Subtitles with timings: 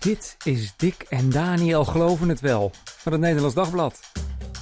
[0.00, 4.00] Dit is Dick en Daniel Geloven het Wel van het Nederlands Dagblad.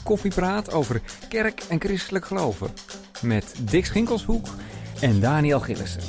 [0.05, 2.71] Koffiepraat over kerk en christelijk geloven.
[3.23, 4.47] Met Dick Schinkelshoek
[5.01, 6.01] en Daniel Gillissen.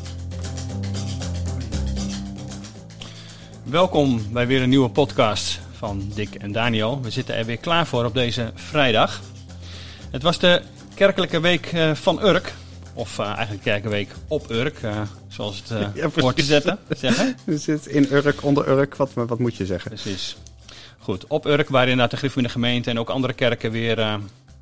[3.63, 7.01] Welkom bij weer een nieuwe podcast van Dick en Daniel.
[7.01, 9.21] We zitten er weer klaar voor op deze vrijdag.
[10.11, 10.61] Het was de
[10.93, 12.53] kerkelijke week eh, van Urk.
[12.93, 15.01] Of uh, eigenlijk kerkenweek op Urk, uh,
[15.39, 16.79] zoals het uh, ja, voor te zetten.
[16.89, 17.37] Zeggen.
[17.59, 19.91] Zit in Urk, onder Urk, wat, wat moet je zeggen?
[19.91, 20.37] Precies.
[20.97, 24.19] Goed, op Urk, waar inderdaad de Griffie in de gemeente en ook andere kerken weer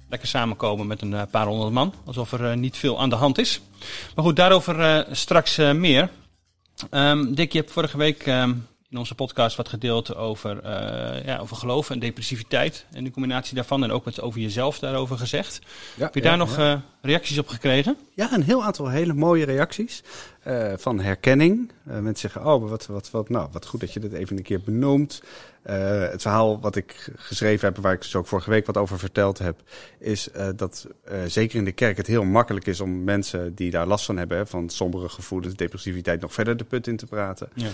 [0.09, 1.93] lekker samenkomen met een paar honderd man.
[2.05, 3.61] Alsof er niet veel aan de hand is.
[4.15, 6.09] Maar goed, daarover straks meer.
[6.91, 11.37] Um, Dick, je hebt vorige week um, in onze podcast wat gedeeld over, uh, ja,
[11.37, 12.85] over geloof en depressiviteit.
[12.91, 13.83] En de combinatie daarvan.
[13.83, 15.59] En ook wat over jezelf daarover gezegd.
[15.95, 17.97] Ja, Heb je daar nog uh, reacties op gekregen?
[18.13, 20.03] Ja, een heel aantal hele mooie reacties.
[20.47, 21.71] Uh, van herkenning.
[21.83, 24.61] mensen zeggen, oh, wat, wat, wat, nou, wat goed dat je dit even een keer
[24.61, 25.21] benoemt.
[25.61, 29.37] het verhaal wat ik geschreven heb, waar ik dus ook vorige week wat over verteld
[29.37, 29.61] heb,
[29.99, 30.87] is dat
[31.25, 34.47] zeker in de kerk het heel makkelijk is om mensen die daar last van hebben,
[34.47, 37.49] van sombere gevoelens, depressiviteit, nog verder de put in te praten.
[37.53, 37.69] Ja.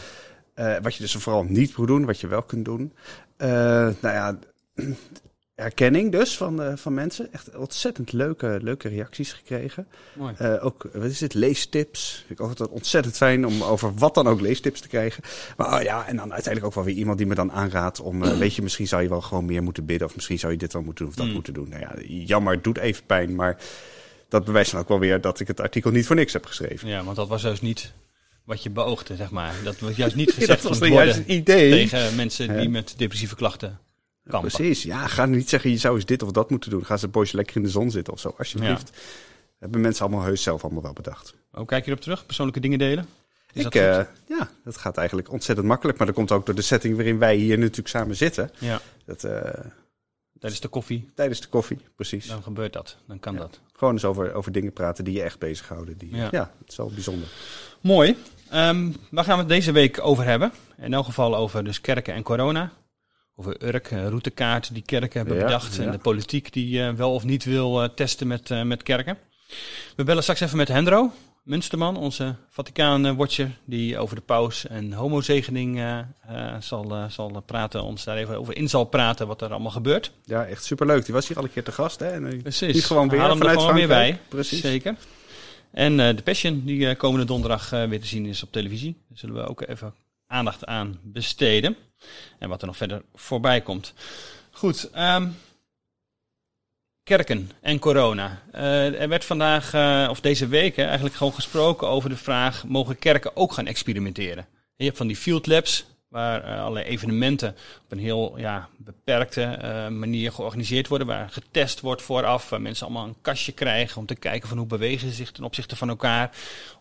[0.56, 2.94] Uh, wat je dus vooral niet moet doen, wat je wel kunt doen.
[3.38, 4.38] Uh, nou ja,
[5.56, 7.34] herkenning dus van, uh, van mensen.
[7.34, 9.88] Echt ontzettend leuke, leuke reacties gekregen.
[10.14, 10.60] Mooi.
[10.60, 12.24] ook, wat is het, leestips.
[12.28, 15.24] Vind ik altijd ontzettend fijn om over wat dan ook leestips te krijgen.
[15.58, 18.22] Maar oh ja, en dan uiteindelijk ook wel weer iemand die me dan aanraadt om...
[18.40, 20.08] weet je, misschien zou je wel gewoon meer moeten bidden.
[20.08, 21.34] Of misschien zou je dit wel moeten doen of dat mm.
[21.34, 21.70] moeten doen.
[21.70, 23.58] Nou ja, jammer, het doet even pijn, maar...
[24.28, 26.88] Dat bewijst dan ook wel weer dat ik het artikel niet voor niks heb geschreven.
[26.88, 27.94] Ja, want dat was dus niet
[28.44, 29.54] wat je beoogde, zeg maar.
[29.64, 31.72] Dat was juist niet gezegd dat was juist idee.
[31.72, 33.80] tegen mensen die met depressieve klachten
[34.30, 34.52] kampen.
[34.52, 35.08] Precies, ja.
[35.08, 36.86] Ga niet zeggen, je zou eens dit of dat moeten doen.
[36.86, 38.92] Ga ze een lekker in de zon zitten of zo, alsjeblieft.
[38.94, 39.00] Ja.
[39.60, 41.34] Hebben mensen allemaal heus zelf allemaal wel bedacht.
[41.52, 42.26] Hoe kijk je erop terug?
[42.26, 43.08] Persoonlijke dingen delen?
[43.54, 43.82] Is ik, uh,
[44.28, 45.98] ja, dat gaat eigenlijk ontzettend makkelijk.
[45.98, 48.52] Maar dat komt ook door de setting waarin wij hier natuurlijk samen zitten.
[48.60, 48.82] Ja.
[49.06, 49.42] Dat, uh,
[50.40, 51.10] Tijdens de koffie?
[51.16, 52.28] Tijdens de koffie, precies.
[52.28, 53.60] Dan gebeurt dat, dan kan dat.
[53.74, 55.98] Gewoon eens over, over dingen praten die je echt bezighouden.
[55.98, 56.28] Die, ja.
[56.32, 57.28] ja, het is wel bijzonder.
[57.84, 58.18] Mooi.
[58.54, 60.52] Um, waar gaan we het deze week over hebben?
[60.82, 62.72] In elk geval over dus kerken en corona.
[63.36, 65.80] Over Urk, routekaart die kerken hebben bedacht.
[65.80, 69.18] En de politiek die uh, wel of niet wil uh, testen met, uh, met kerken.
[69.96, 71.12] We bellen straks even met Hendro
[71.44, 73.50] Munsterman, onze Vaticaan-watcher.
[73.66, 75.82] Die over de paus en homozegening
[76.60, 77.84] zal, zal praten.
[77.84, 80.12] Ons daar even over in zal praten wat er allemaal gebeurt.
[80.26, 81.06] Ja, echt superleuk.
[81.06, 82.00] Die was hier al een keer te gast.
[82.00, 82.08] Hè?
[82.08, 82.74] En Precies.
[82.74, 84.20] Die gewoon weer Haal hem er gewoon weer bij.
[84.28, 84.62] Precies.
[84.62, 84.96] Zeker.
[85.74, 88.96] En uh, de Passion, die uh, komende donderdag uh, weer te zien is op televisie.
[89.10, 89.94] Daar zullen we ook even
[90.28, 91.76] aandacht aan besteden.
[92.40, 93.94] En wat er nog verder voorbij komt.
[94.52, 95.36] Goed, um,
[97.04, 98.42] kerken en corona.
[98.52, 99.74] er werd vandaag,
[100.10, 104.48] of deze week, eigenlijk gewoon gesproken over de vraag: mogen kerken ook gaan experimenteren?
[104.76, 107.50] Je hebt van die field labs, waar uh, allerlei evenementen
[107.84, 112.86] op een heel ja, beperkte uh, manier georganiseerd worden, waar getest wordt vooraf, waar mensen
[112.86, 115.90] allemaal een kastje krijgen om te kijken van hoe bewegen ze zich ten opzichte van
[115.90, 116.32] elkaar,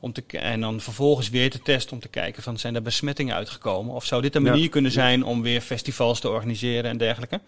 [0.00, 3.34] om te, en dan vervolgens weer te testen om te kijken van zijn er besmettingen
[3.34, 7.40] uitgekomen, of zou dit een manier kunnen zijn om weer festivals te organiseren en dergelijke.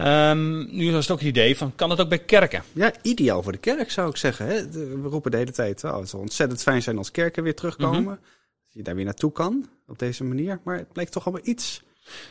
[0.00, 2.62] Um, nu was het ook het idee van, kan het ook bij kerken?
[2.72, 4.46] Ja, ideaal voor de kerk zou ik zeggen.
[4.46, 4.70] Hè?
[4.70, 8.02] We roepen de hele tijd, oh, het zal ontzettend fijn zijn als kerken weer terugkomen.
[8.02, 8.18] Mm
[8.72, 10.60] je daar weer naartoe kan op deze manier.
[10.64, 11.82] Maar het blijkt toch allemaal iets.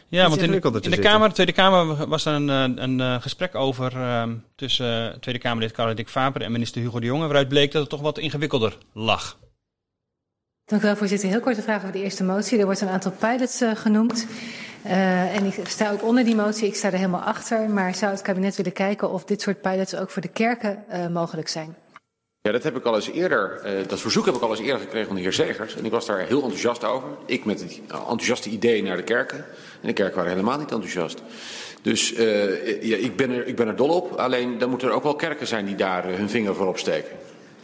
[0.07, 2.99] Ja, want in, de, in de Kamer, de Tweede Kamer was er een, eh, een,
[2.99, 4.23] een gesprek over uh,
[4.55, 7.89] tussen Tweede Kamerlid Karel Dick Faber en minister Hugo de Jonge, waaruit bleek dat het
[7.89, 9.39] toch wat ingewikkelder lag.
[10.65, 11.29] Dank u wel, voorzitter.
[11.29, 12.59] Heel korte vraag over de eerste motie.
[12.59, 14.27] Er wordt een aantal pilots uh, genoemd.
[14.85, 17.69] Uh, en ik sta ook onder die motie, ik sta er helemaal achter.
[17.69, 21.07] Maar zou het kabinet willen kijken of dit soort pilots ook voor de kerken uh,
[21.07, 21.75] mogelijk zijn?
[22.43, 24.79] Ja, dat heb ik al eens eerder, uh, dat verzoek heb ik al eens eerder
[24.79, 25.75] gekregen van de heer Zegers.
[25.75, 27.09] En ik was daar heel enthousiast over.
[27.25, 29.37] Ik met het enthousiaste idee naar de kerken.
[29.81, 31.21] En de kerken waren helemaal niet enthousiast.
[31.81, 34.11] Dus uh, ja, ik, ben er, ik ben er dol op.
[34.11, 37.11] Alleen dan moeten er ook wel kerken zijn die daar uh, hun vinger voor opsteken.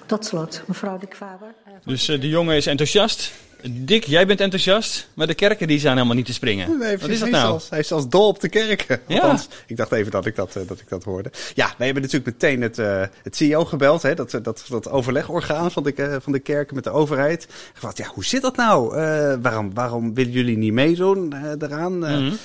[0.05, 1.53] Tot slot, mevrouw de Faber.
[1.85, 3.31] Dus de jongen is enthousiast.
[3.71, 6.77] Dick, jij bent enthousiast, maar de kerken die zijn helemaal niet te springen.
[6.79, 7.59] Nee, Wat is dat nou?
[7.69, 8.99] hij is als dol op de kerken.
[9.07, 9.15] Ja.
[9.15, 11.31] Althans, ik dacht even dat ik dat, uh, dat ik dat hoorde.
[11.53, 15.71] Ja, wij hebben natuurlijk meteen het, uh, het CEO gebeld, hè, dat, dat, dat overlegorgaan
[15.71, 17.47] van de, uh, van de kerken met de overheid.
[17.73, 18.95] Gevraagd, ja, hoe zit dat nou?
[19.41, 21.97] waarom, waarom willen jullie niet meedoen daaraan?
[21.97, 22.37] Mm -hmm.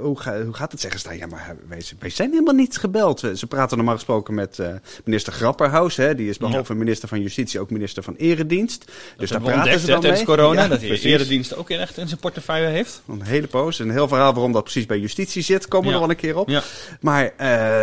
[0.00, 0.80] hoe, ga, hoe gaat het?
[0.80, 3.20] Zeggen ze, ja, maar wij, wij, zijn helemaal niet gebeld.
[3.34, 4.58] Ze praten normaal gesproken met
[5.04, 8.84] minister Grapperhaus, hè, die is behalve minister van Justitie ook minister van Eredienst.
[8.86, 10.68] Dat dus daar praten ze dan mee corona.
[10.68, 13.02] dat hij eredienst ook in echt in zijn portefeuille heeft.
[13.08, 13.78] Een hele poos.
[13.78, 15.68] Een heel verhaal waarom dat precies bij justitie zit.
[15.68, 16.62] Komen we nog wel een keer op.
[17.00, 17.32] Maar...
[17.40, 17.82] Uh,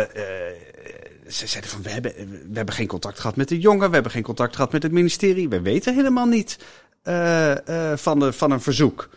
[1.32, 2.12] ze zeiden van, we hebben,
[2.50, 4.92] we hebben geen contact gehad met de jongen, we hebben geen contact gehad met het
[4.92, 6.58] ministerie, we weten helemaal niet
[7.04, 9.08] uh, uh, van, de, van een verzoek.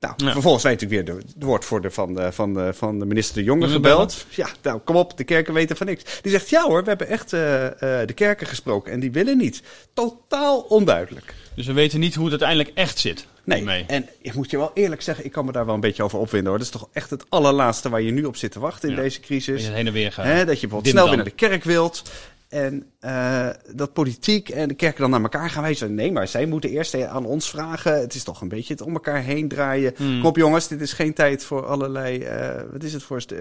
[0.00, 0.32] Nou, Ja.
[0.32, 3.42] vervolgens weet ik weer de, de woordvoerder van de, van, de, van de minister De
[3.42, 4.26] Jonge gebeld.
[4.28, 6.02] Ja, nou, kom op, de kerken weten van niks.
[6.22, 9.36] Die zegt, ja hoor, we hebben echt eh, eh, de kerken gesproken en die willen
[9.36, 9.62] niet.
[9.94, 11.34] Totaal onduidelijk.
[11.54, 13.26] Dus we weten niet hoe het uiteindelijk echt zit.
[13.44, 16.02] Nee, en ik moet je wel eerlijk zeggen, ik kan me daar wel een beetje
[16.02, 16.58] over opwinden hoor.
[16.58, 19.00] Dat is toch echt het allerlaatste waar je nu op zit te wachten in Ja.
[19.00, 19.60] deze Dat crisis.
[19.60, 20.24] je het heen en weer gaat.
[20.26, 22.02] Dat je bijvoorbeeld Dim snel weer naar de kerk wilt.
[22.50, 25.94] En eh, dat politiek en de kerken dan naar elkaar gaan wijzen.
[25.94, 28.00] Nee, maar zij moeten eerst aan ons vragen.
[28.00, 29.92] Het is toch een beetje het om elkaar heen draaien.
[29.96, 30.18] Hmm.
[30.18, 32.18] Kom op jongens, dit is geen tijd voor allerlei...
[32.22, 33.22] eh, wat is het voor...
[33.26, 33.38] eh,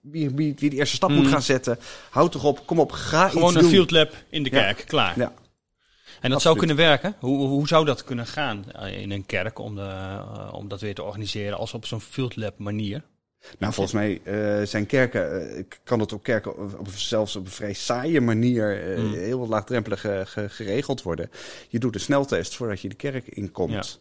[0.00, 1.32] wie, wie, wie de eerste stap moet Hmm.
[1.32, 1.78] gaan zetten.
[2.10, 3.70] Houd toch op, kom op, ga Gewoon iets een doen.
[3.70, 4.60] field lab in de Ja.
[4.60, 5.18] kerk, klaar.
[5.18, 5.32] Ja.
[6.20, 7.14] En dat zou kunnen werken.
[7.20, 10.80] Hoe, hoe zou dat kunnen gaan eh, in een kerk om, de, eh, om dat
[10.80, 13.02] weer te organiseren als op zo'n field lab manier?
[13.58, 17.44] Nou, volgens mij eh, zijn kerken, eh, kan het op kerken op, op- zelfs op
[17.44, 19.12] een vrij saaie manier eh, Mm.
[19.12, 21.30] heel wat laagdrempelig ge- geregeld worden.
[21.68, 24.00] Je doet een sneltest voordat je de kerk inkomt.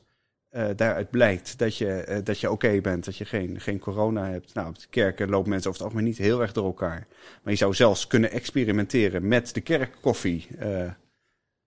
[0.76, 4.54] Daaruit blijkt dat je, dat je oké bent, dat je geen, geen corona hebt.
[4.54, 7.08] Nou, op de kerken lopen mensen over het algemeen niet heel erg door elkaar.
[7.44, 10.48] Maar je zou zelfs kunnen experimenteren met de kerkkoffie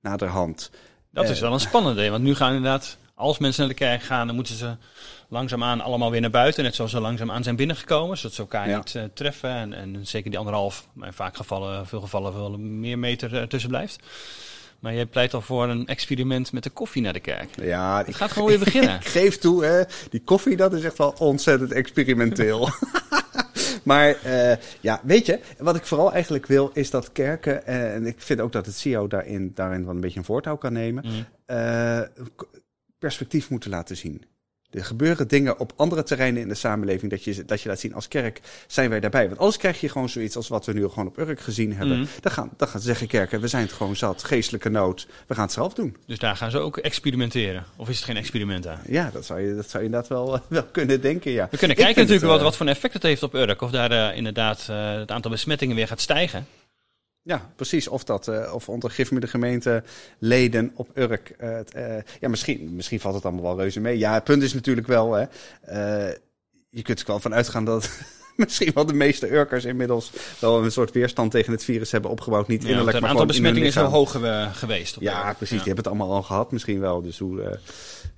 [0.00, 0.70] naderhand.
[1.10, 4.26] Dat is wel een spannende, want nu gaan inderdaad, als mensen naar de kerk gaan,
[4.26, 4.76] dan moeten ze
[5.28, 6.64] langzaamaan allemaal weer naar buiten.
[6.64, 8.76] Net zoals ze langzaamaan zijn binnengekomen, zodat ze elkaar Ja.
[8.76, 9.50] niet eh, treffen.
[9.50, 13.42] En, en zeker die anderhalf, maar in vaak gevallen, veel gevallen wel meer meter eh,
[13.42, 13.98] tussen blijft.
[14.78, 17.48] Maar je pleit al voor een experiment met de koffie naar de kerk.
[17.62, 18.94] Ja, Het gaat gewoon weer beginnen.
[18.94, 22.68] Ik geef toe, hè, die koffie, dat is echt wel ontzettend experimenteel.
[23.84, 28.06] maar eh, ja, weet je, wat ik vooral eigenlijk wil, is dat kerken, eh, en
[28.06, 31.04] ik vind ook dat het CEO daarin, daarin wel een beetje een voortouw kan nemen,
[31.06, 31.24] Mm.
[31.46, 32.00] eh,
[32.36, 32.46] k-
[32.98, 34.24] perspectief moeten laten zien.
[34.74, 37.94] Er gebeuren dingen op andere terreinen in de samenleving dat je, dat je laat zien
[37.94, 39.26] als kerk zijn wij daarbij.
[39.26, 41.98] Want anders krijg je gewoon zoiets als wat we nu gewoon op Urk gezien hebben.
[41.98, 42.06] Mm.
[42.20, 45.44] Dan, gaan, dan gaan zeggen kerken, we zijn het gewoon zat, geestelijke nood, we gaan
[45.44, 45.96] het zelf doen.
[46.06, 47.64] Dus daar gaan ze ook experimenteren.
[47.76, 48.80] Of is het geen experiment aan?
[48.86, 51.48] Ja, dat zou je, dat zou je inderdaad wel, wel kunnen denken, ja.
[51.50, 53.60] We kunnen kijken natuurlijk het, wat, eh, wat voor effect het heeft op Urk.
[53.60, 56.46] Of daar eh, inderdaad eh, het aantal besmettingen weer gaat stijgen.
[57.26, 57.88] Ja, precies.
[57.88, 61.28] Of, dat, eh, of onder gifmiddelgemeenteleden op Urk.
[61.38, 61.58] eh,
[61.96, 63.98] eh, ja, misschien, misschien valt het allemaal wel reuze mee.
[63.98, 65.12] Ja, het punt is natuurlijk wel...
[65.12, 65.26] Hè,
[66.70, 67.90] je kunt er wel van uitgaan dat
[68.36, 70.12] misschien wel de meeste Urkers inmiddels...
[70.40, 72.48] wel een soort weerstand tegen het virus hebben opgebouwd.
[72.48, 73.92] Niet Ja, innerlijk, want het maar aantal besmettingen is lichaam.
[73.92, 74.96] hoog geweest.
[74.96, 75.58] Op Ja, precies.
[75.58, 75.64] Ja.
[75.64, 77.02] Die hebben het allemaal al gehad misschien wel.
[77.02, 77.58] Dus hoe,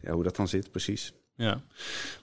[0.02, 1.12] ja, hoe dat dan zit, precies.
[1.36, 1.60] Ja.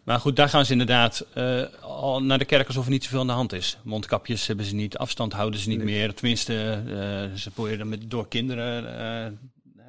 [0.04, 3.20] Maar goed, daar gaan ze inderdaad eh, al naar de kerk alsof er niet zoveel
[3.20, 3.78] aan de hand is.
[3.84, 5.86] Mondkapjes hebben ze niet, afstand houden ze niet Nee.
[5.86, 6.14] meer.
[6.14, 6.54] Tenminste,
[6.88, 8.98] eh, ze proberen met, door kinderen.
[9.00, 9.32] eh,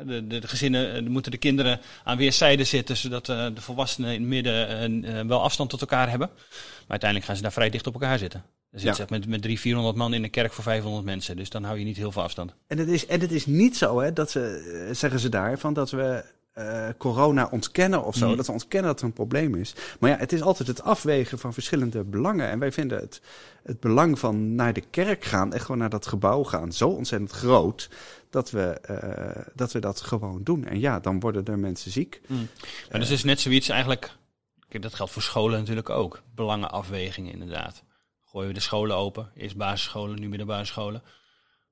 [0.06, 4.28] de, de, de gezinnen moeten de kinderen aan weerszijden zitten, zodat de volwassenen in het
[4.28, 6.28] midden wel afstand tot elkaar hebben.
[6.32, 8.44] Maar uiteindelijk gaan ze daar vrij dicht op elkaar zitten.
[8.70, 9.04] Dan zit Ja.
[9.08, 11.36] met, met 300, 400 man in een kerk voor 500 mensen.
[11.36, 12.54] Dus dan hou je niet heel veel afstand.
[12.66, 15.72] En het is, en het is niet zo, hè, dat ze, zeggen ze daar, van
[15.74, 16.24] dat we
[16.54, 18.26] eh, corona ontkennen of zo.
[18.26, 18.36] Mhm.
[18.36, 19.74] Dat we ontkennen dat er een probleem is.
[20.00, 22.48] Maar ja, het is altijd het afwegen van verschillende belangen.
[22.48, 23.20] En wij vinden het,
[23.62, 27.30] het belang van naar de kerk gaan, echt gewoon naar dat gebouw gaan, zo ontzettend
[27.30, 27.90] groot.
[28.30, 30.64] Dat we, eh, dat we dat gewoon doen.
[30.64, 32.20] En ja, dan worden er mensen ziek.
[32.90, 34.12] Maar dus is net zoiets eigenlijk.
[34.68, 36.22] Kijk, dat geldt voor scholen natuurlijk ook.
[36.34, 37.82] Belangenafwegingen inderdaad.
[38.24, 39.30] Gooien we de scholen open.
[39.36, 41.02] Eerst basisscholen, nu middelbare scholen.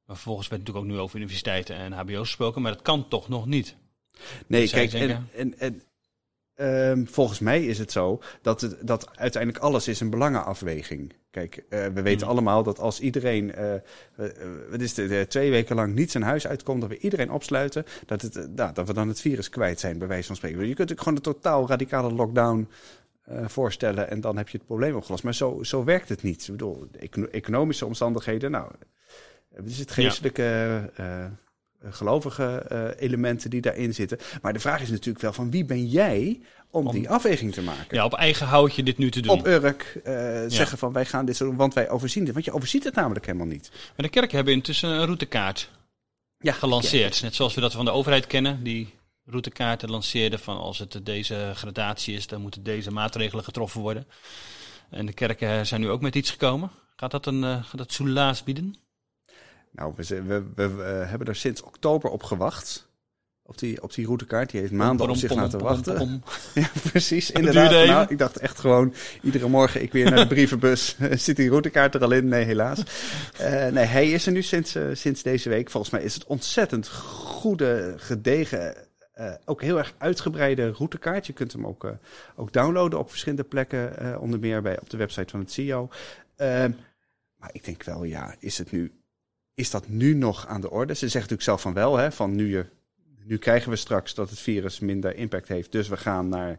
[0.07, 2.63] Maar vervolgens werd natuurlijk ook nu over universiteiten en hbo's gesproken.
[2.63, 3.77] Maar dat kan toch nog niet.
[4.47, 5.29] Nee, kijk, en, zeggen.
[5.35, 5.83] en, en
[6.55, 11.15] ehm, volgens mij is het zo dat, het, dat uiteindelijk alles is een belangenafweging.
[11.31, 12.29] Kijk, eh, we weten Mhm.
[12.31, 13.55] allemaal dat als iedereen,
[14.71, 18.23] wat is het, twee weken lang niet zijn huis uitkomt, dat we iedereen opsluiten, dat,
[18.23, 20.59] het, nou, dat we dan het virus kwijt zijn, bij wijze van spreken.
[20.59, 22.69] Je kunt natuurlijk gewoon een totaal radicale lockdown
[23.47, 25.25] voorstellen en dan heb je het probleem opgelost.
[25.25, 26.43] Maar zo, zo werkt het niet.
[26.43, 26.87] Ik bedoel,
[27.31, 28.71] economische omstandigheden, nou,
[29.55, 30.91] het is het geestelijke,
[31.91, 34.19] gelovige eh, elementen die daarin zitten.
[34.43, 37.63] Maar de vraag is natuurlijk wel van wie ben jij om, Om- die afweging te
[37.63, 37.97] maken?
[37.97, 39.31] Ja, op eigen houtje dit nu te doen.
[39.39, 40.15] Op Urk eh,
[40.47, 42.33] zeggen van wij gaan dit zo doen, want wij overzien dit.
[42.33, 43.71] Want je overziet het namelijk helemaal niet.
[43.73, 45.71] Maar de kerken hebben intussen een routekaart
[46.39, 47.23] Ja, gelanceerd.
[47.23, 48.63] Net zoals we dat van de overheid kennen.
[48.63, 48.95] Die
[49.27, 54.07] routekaarten lanceerden van als het deze gradatie is, dan moeten deze maatregelen getroffen worden.
[54.91, 56.71] En de kerken zijn nu ook met iets gekomen.
[56.97, 58.75] Gaat dat een eh, gaat dat soelaas bieden?
[59.73, 62.91] Nou, we, we, we, we hebben er sinds oktober op gewacht.
[63.45, 64.51] Op die, op die routekaart.
[64.51, 65.97] Die heeft maanden op zich laten wachten.
[65.97, 66.23] pom.
[66.55, 67.31] Ja, precies.
[67.31, 67.87] Inderdaad.
[67.87, 70.97] Nou, ik dacht echt gewoon, iedere morgen ik weer naar de brievenbus.
[71.25, 72.29] Zit die routekaart er al in?
[72.29, 72.83] Nee, helaas.
[73.39, 75.71] Eh, nee, hij is er nu sinds, eh, sinds deze week.
[75.71, 78.77] Volgens mij is het ontzettend goede, gedegen,
[79.13, 81.27] eh, ook heel erg uitgebreide routekaart.
[81.27, 81.93] Je kunt hem ook,
[82.37, 84.21] ook downloaden op verschillende plekken.
[84.21, 85.89] onder meer bij, op de website van het CEO.
[86.37, 86.73] Ehm,
[87.37, 88.93] maar ik denk wel, ja, is, het nu,
[89.55, 90.93] is dat nu nog aan de orde?
[90.93, 92.67] Ze zegt natuurlijk zelf van wel, hè, van nu je
[93.25, 95.73] nu krijgen we straks dat het virus minder impact heeft.
[95.73, 96.59] Dus we gaan naar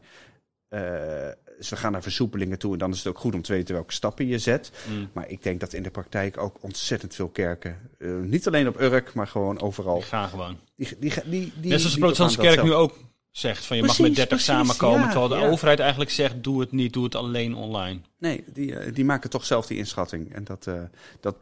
[1.57, 3.75] dus we gaan naar versoepelingen toe en dan is het ook goed om te weten
[3.75, 4.71] welke stappen je zet.
[4.89, 5.09] Mm.
[5.13, 7.89] Maar ik denk dat in de praktijk ook ontzettend veel kerken,
[8.21, 9.95] niet alleen op Urk, maar gewoon overal.
[9.95, 10.59] Die gaan gewoon.
[10.75, 12.97] Die, die, die, die, Net zoals de protestantse kerk nu ook
[13.31, 15.00] zegt van je Precies, mag met 30 precies, samenkomen.
[15.00, 15.51] ja, terwijl de ja.
[15.51, 18.00] overheid eigenlijk zegt doe het niet, doe het alleen online.
[18.17, 20.33] Nee, die, eh, die maken toch zelf die inschatting.
[20.33, 20.81] En dat, eh,
[21.19, 21.35] dat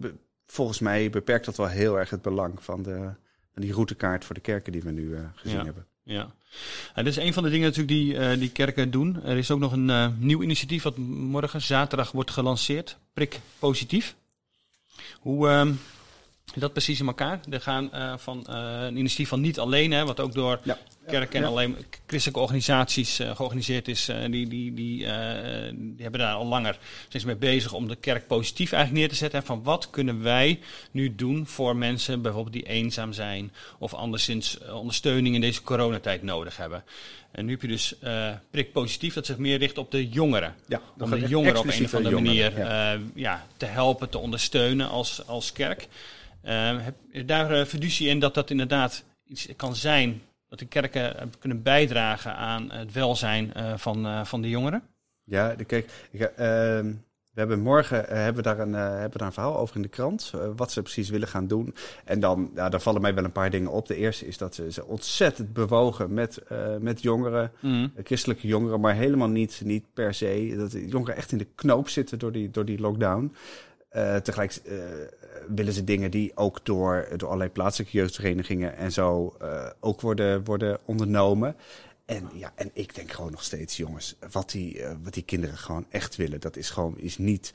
[0.51, 2.97] volgens mij beperkt dat wel heel erg het belang van, de,
[3.53, 5.63] van die routekaart voor de kerken die we nu eh, gezien Ja.
[5.63, 5.85] hebben.
[6.03, 6.21] Ja.
[6.93, 9.23] En dat is een van de dingen natuurlijk die, eh, die kerken doen.
[9.23, 12.97] Er is ook nog een eh, nieuw initiatief wat morgen, zaterdag, wordt gelanceerd.
[13.13, 14.15] Prik positief.
[15.19, 15.73] Hoe ehm
[16.59, 17.39] dat precies in elkaar?
[17.49, 20.77] Er gaan eh, van eh, een initiatief van niet alleen, hè, wat ook door Ja.
[21.07, 21.47] kerken en Ja.
[21.47, 21.77] alleen
[22.07, 24.05] christelijke organisaties eh, georganiseerd is.
[24.05, 25.05] die, die, die, die
[26.03, 26.79] hebben daar al langer
[27.09, 29.39] ze mee bezig om de kerk positief eigenlijk neer te zetten.
[29.39, 30.59] En van wat kunnen wij
[30.91, 36.57] nu doen voor mensen bijvoorbeeld die eenzaam zijn of anderszins ondersteuning in deze coronatijd nodig
[36.57, 36.83] hebben.
[37.31, 37.95] En nu heb je dus
[38.51, 40.55] prik positief, dat zich meer richt op de jongeren.
[40.67, 43.31] Ja, Om de jongeren op een of andere de manier jongeren, ja.
[43.31, 45.87] ja, te helpen, te ondersteunen als, als kerk.
[46.41, 50.21] Eh, heb je daar eh, fiducie in dat dat inderdaad iets kan zijn
[50.51, 54.83] dat de kerken eh, kunnen bijdragen aan het welzijn eh, van, van de jongeren?
[55.23, 56.85] Ja, de, kijk, ik, eh, ehm,
[57.33, 59.87] we hebben morgen hebben we daar, een, hebben we daar een verhaal over in de
[59.87, 60.33] krant.
[60.55, 61.75] wat ze precies willen gaan doen.
[62.05, 63.87] En dan ja, daar vallen mij wel een paar dingen op.
[63.87, 66.41] De eerste is dat ze, ze ontzettend bewogen met,
[66.79, 70.53] met jongeren, eh, christelijke jongeren, maar helemaal niet, niet per se.
[70.57, 73.35] Dat de jongeren echt in de knoop zitten door die, door die lockdown.
[74.23, 74.61] Tegelijk
[75.55, 80.43] willen ze dingen die ook door, door allerlei plaatselijke jeugdverenigingen en zo eh, ook worden,
[80.43, 81.55] worden ondernomen.
[82.05, 85.57] En, ja, en ik denk gewoon nog steeds, jongens, wat die, eh, wat die kinderen
[85.57, 87.51] gewoon echt willen, dat is gewoon is niet.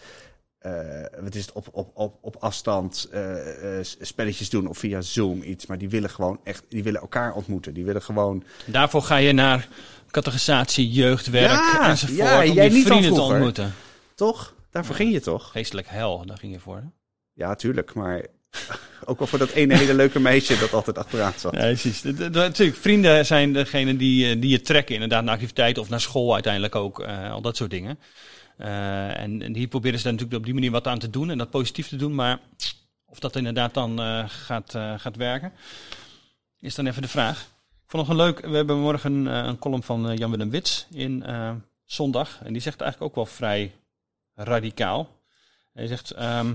[0.59, 0.73] eh,
[1.21, 5.43] wat is het op, op, op, op afstand eh, eh, spelletjes doen of via Zoom
[5.43, 5.67] iets.
[5.67, 7.75] Maar die willen gewoon echt, die willen elkaar ontmoeten.
[7.75, 8.45] Die willen gewoon.
[8.67, 9.69] Daarvoor ga je naar
[10.11, 12.19] catechisatie, jeugdwerk Ja, enzovoort.
[12.19, 13.75] ja, om jij dan vrienden te ontmoeten.
[14.15, 14.55] Toch?
[14.71, 15.51] Daarvoor ging je toch?
[15.51, 16.77] Geestelijk hel, daar ging je voor.
[16.77, 16.83] hè?
[17.37, 17.95] Ja, tuurlijk.
[17.95, 18.27] Maar
[19.09, 21.55] ook wel voor dat ene hele leuke meisje dat altijd achteraan zat.
[21.55, 22.03] Ja, precies.
[22.03, 26.35] Natuurlijk, vrienden zijn degene die, eh, die je trekken inderdaad naar activiteiten of naar school
[26.35, 27.01] uiteindelijk ook.
[27.01, 27.99] eh, al dat soort dingen.
[28.57, 31.39] Eh, en, hier proberen ze daar natuurlijk op die manier wat aan te doen en
[31.39, 32.15] dat positief te doen.
[32.15, 32.41] Maar
[33.05, 35.53] of dat inderdaad dan gaat, gaat werken,
[36.61, 37.41] is dan even de vraag.
[37.85, 41.25] Ik vond nog een leuk, we hebben morgen een column van Jan-Willem Wits in
[41.85, 42.41] Zondag.
[42.45, 43.75] En die zegt eigenlijk ook wel vrij
[44.35, 45.09] radicaal.
[45.73, 46.55] Hij zegt, ehm,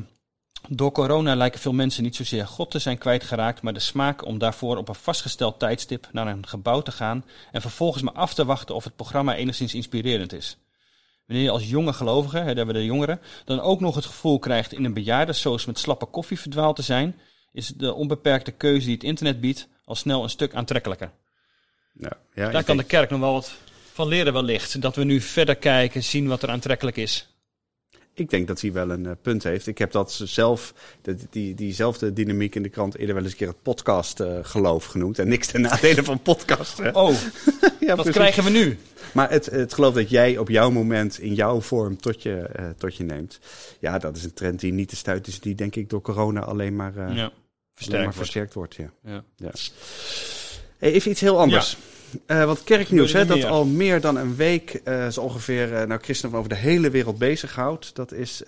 [0.69, 4.37] door corona lijken veel mensen niet zozeer God te zijn kwijtgeraakt, maar de smaak om
[4.37, 8.45] daarvoor op een vastgesteld tijdstip naar een gebouw te gaan en vervolgens maar af te
[8.45, 10.57] wachten of het programma enigszins inspirerend is.
[11.27, 14.05] Wanneer je als jonge gelovige, hè, daar hebben we de jongeren, dan ook nog het
[14.05, 17.19] gevoel krijgt in een bejaardensoos met slappe koffie verdwaald te zijn,
[17.51, 21.11] is de onbeperkte keuze die het internet biedt al snel een stuk aantrekkelijker.
[21.93, 23.57] Ja, ja, Daar kan de kerk nog wel wat
[23.93, 24.81] van leren wellicht.
[24.81, 27.27] Dat we nu verder kijken, zien wat er aantrekkelijk is.
[28.13, 29.67] Ik denk dat hij wel een eh, punt heeft.
[29.67, 30.73] Ik heb dat zelf,
[31.29, 34.85] die, diezelfde dynamiek in de krant eerder wel eens een keer het podcast eh, geloof
[34.85, 35.19] genoemd.
[35.19, 36.95] En niks ten nadele van podcasten.
[36.95, 37.15] Oh,
[37.79, 38.77] ja, wat krijgen we nu?
[39.13, 42.65] Maar het, het geloof dat jij op jouw moment in jouw vorm tot je, eh,
[42.77, 43.39] tot je neemt.
[43.79, 45.39] Ja, dat is een trend die niet te stuiten is.
[45.39, 47.31] Die denk ik door corona alleen maar, alleen Ja, maar
[47.73, 48.17] versterkt wordt.
[48.17, 48.75] versterkt wordt.
[48.75, 49.23] Ja.
[49.35, 49.51] Ja.
[50.77, 51.77] Hey, even iets heel anders.
[52.25, 56.01] Eh want kerknieuws, hè, dat al meer dan een week eh zo ongeveer eh, nou,
[56.01, 57.95] christenen over de hele wereld bezighoudt.
[57.95, 58.41] Dat is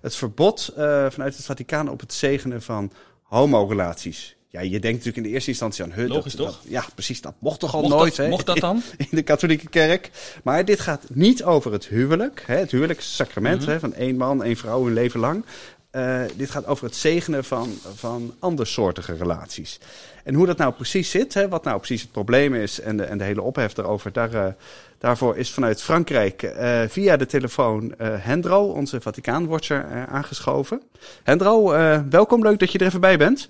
[0.00, 0.72] het verbod
[1.08, 4.36] vanuit het Vaticaan op het zegenen van homorelaties.
[4.48, 5.92] Ja, je denkt natuurlijk in de eerste instantie aan...
[5.92, 6.56] huh, Logisch, dat, toch?
[6.62, 7.20] dat- ja, precies.
[7.20, 8.30] Dat mocht toch al Mocht nooit, dat, hè?
[8.30, 8.82] mocht dat dan?
[8.98, 10.10] in de katholieke kerk.
[10.44, 12.42] Maar dit gaat niet over het huwelijk.
[12.46, 13.70] Hè, het huwelijk is een sacrament Mhm.
[13.70, 15.44] hè, van één man, één vrouw hun leven lang.
[15.90, 19.78] Eh, dit gaat over het zegenen van, van andersoortige relaties.
[20.24, 23.04] En hoe dat nou precies zit, hè, wat nou precies het probleem is en de,
[23.04, 24.52] en de hele ophef erover, daar, eh,
[24.98, 30.82] daarvoor is vanuit Frankrijk eh, via de telefoon eh, Hendro, onze Vaticaanwatcher, eh, aangeschoven.
[31.22, 33.48] Hendro, eh, welkom, leuk dat je er even bij bent.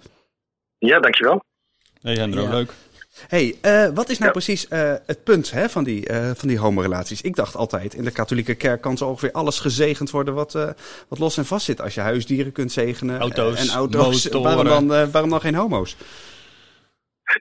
[0.79, 1.43] Ja, dankjewel.
[2.01, 2.51] Nee, Hendro, Ja.
[2.51, 2.73] leuk.
[3.29, 4.31] Hey, eh, wat is nou Ja.
[4.31, 7.21] precies eh, het punt hè, van, die, eh, van die homorelaties?
[7.21, 10.53] Ik dacht altijd, in de katholieke kerk kan zo ongeveer alles gezegend worden wat,
[11.09, 11.81] wat los en vast zit.
[11.81, 14.57] Als je huisdieren kunt zegenen Auto's, en auto's, motoren.
[14.65, 15.97] waarom dan, waarom dan geen homo's?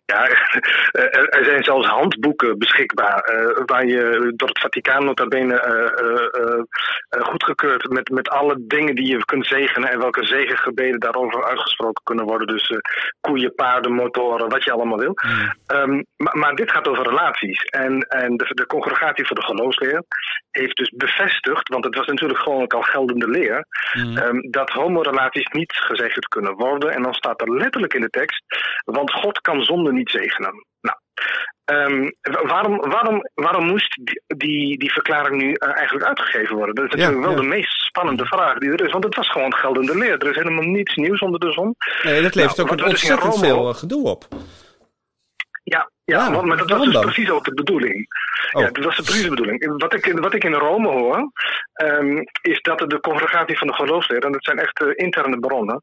[0.06, 0.28] Ja,
[1.38, 7.26] er, zijn zelfs handboeken beschikbaar eh, waar je door het Vaticaan nota bene eh, eh,
[7.26, 12.26] goedgekeurd met, met alle dingen die je kunt zegenen en welke zegengebeden daarover uitgesproken kunnen
[12.26, 12.48] worden.
[12.48, 12.74] Dus
[13.22, 15.14] koeien, paarden, motoren, wat je allemaal wil.
[15.66, 17.64] Ehm, maar, maar dit gaat over relaties.
[17.64, 20.04] En, en de, de congregatie voor de geloofsleer
[20.52, 24.18] heeft dus bevestigd, want het was natuurlijk gewoon ook al geldende leer, Mhm.
[24.18, 26.94] Ehm, dat homorelaties niet gezegend kunnen worden.
[26.94, 28.44] En dan staat er letterlijk in de tekst,
[28.86, 30.66] want God kan niet zegenen.
[30.82, 30.98] Nou,
[31.72, 32.16] Um,
[32.48, 36.76] waarom, waarom, waarom moest die, die, die verklaring nu uh, eigenlijk uitgegeven worden?
[36.76, 37.42] Dat is natuurlijk ja, wel ja.
[37.42, 38.92] de meest spannende vraag die er is.
[38.92, 40.18] Want het was gewoon geldende leer.
[40.18, 41.76] Er is helemaal niets nieuws onder de zon.
[42.04, 44.28] Nee, dat levert nou, ook ontzettend veel gedoe op.
[45.70, 48.08] Ja, ja, ja maar dat was dus precies ook de bedoeling.
[48.52, 48.62] Oh.
[48.62, 49.78] Ja, dat was de precies de bedoeling.
[49.78, 51.32] Wat ik, wat ik in Rome hoor,
[51.84, 55.82] um, is dat de congregatie van de geloofsleer, en dat zijn echt uh, interne bronnen,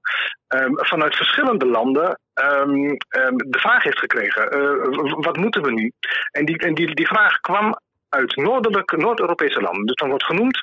[0.49, 2.97] um, vanuit verschillende landen um,
[3.37, 5.93] de vraag heeft gekregen: uh, wat moeten we nu?
[6.31, 7.79] En die, en die, die vraag kwam
[8.09, 9.87] uit noordelijke, Noord-Europese landen.
[9.87, 10.61] Dus dan wordt genoemd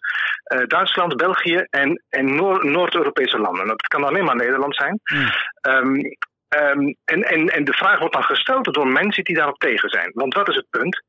[0.54, 2.36] uh, Duitsland, België en, en
[2.72, 3.68] Noord-Europese landen.
[3.68, 5.00] Dat kan alleen maar Nederland zijn.
[5.04, 5.30] Mm.
[5.74, 6.18] Um,
[6.62, 10.12] um, en, en, en de vraag wordt dan gesteld door mensen die daarop tegen zijn.
[10.14, 11.04] Want wat is het punt?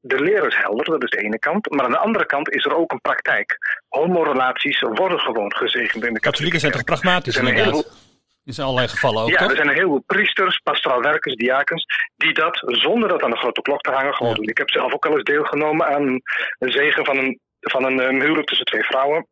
[0.00, 1.70] De leer is helder, dat is de ene kant.
[1.70, 3.56] Maar aan de andere kant is er ook een praktijk.
[3.88, 6.60] Homorelaties worden gewoon gezegend in de katholieken.
[6.60, 8.08] zijn toch pragmatisch inderdaad?
[8.44, 9.50] In allerlei gevallen ook, Ja, toch?
[9.50, 11.84] er zijn een heleboel priesters, pastoraal werkers, diakens...
[12.16, 14.38] die dat, zonder dat aan de grote klok te hangen, gewoon ja.
[14.38, 14.48] doen.
[14.48, 16.20] Ik heb zelf ook al eens deelgenomen aan
[16.58, 19.26] een zegen van een, van een huwelijk tussen twee vrouwen.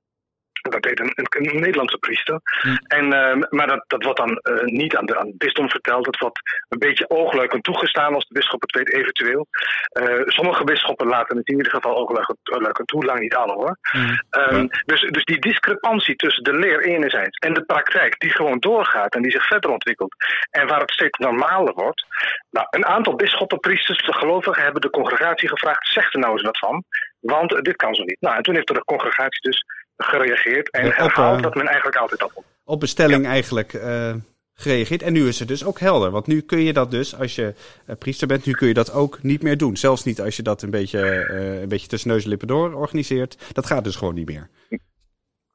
[0.61, 2.41] Dat deed een, Nederlandse priester.
[2.43, 2.77] Hm.
[2.87, 6.05] En, uh, maar dat, dat wordt dan uh, niet aan, de, aan het bisdom verteld.
[6.05, 9.47] Dat wordt een beetje oogluikend toegestaan als de bisschop het weet, eventueel.
[9.93, 13.79] Uh, sommige bisschoppen laten het in ieder geval oogluikend toe, lang niet alle hoor.
[13.81, 13.99] Hm.
[13.99, 14.83] Um, ja.
[14.85, 19.23] dus, dus die discrepantie tussen de leer enerzijds en de praktijk, die gewoon doorgaat en
[19.23, 20.15] die zich verder ontwikkelt.
[20.51, 22.07] En waar het steeds normaler wordt.
[22.51, 26.43] Nou, een aantal bisschoppen, priesters, de gelovigen hebben de congregatie gevraagd: zeg er nou eens
[26.43, 26.85] wat van.
[27.21, 28.21] Want dit kan zo niet.
[28.21, 29.65] Nou, en toen heeft de congregatie dus
[29.99, 34.15] gereageerd en Ja, op, herhaald eh, dat men eigenlijk altijd dat Op bestelling eigenlijk eh,
[34.59, 35.03] gereageerd.
[35.03, 36.11] En nu is het dus ook helder.
[36.11, 37.55] Want nu kun je dat dus, als je
[37.87, 39.77] eh, priester bent, nu kun je dat ook niet meer doen.
[39.77, 42.73] Zelfs niet als je dat een beetje, eh, een beetje tussen neus en lippen door
[42.73, 43.39] organiseert.
[43.53, 44.49] Dat gaat dus gewoon niet meer.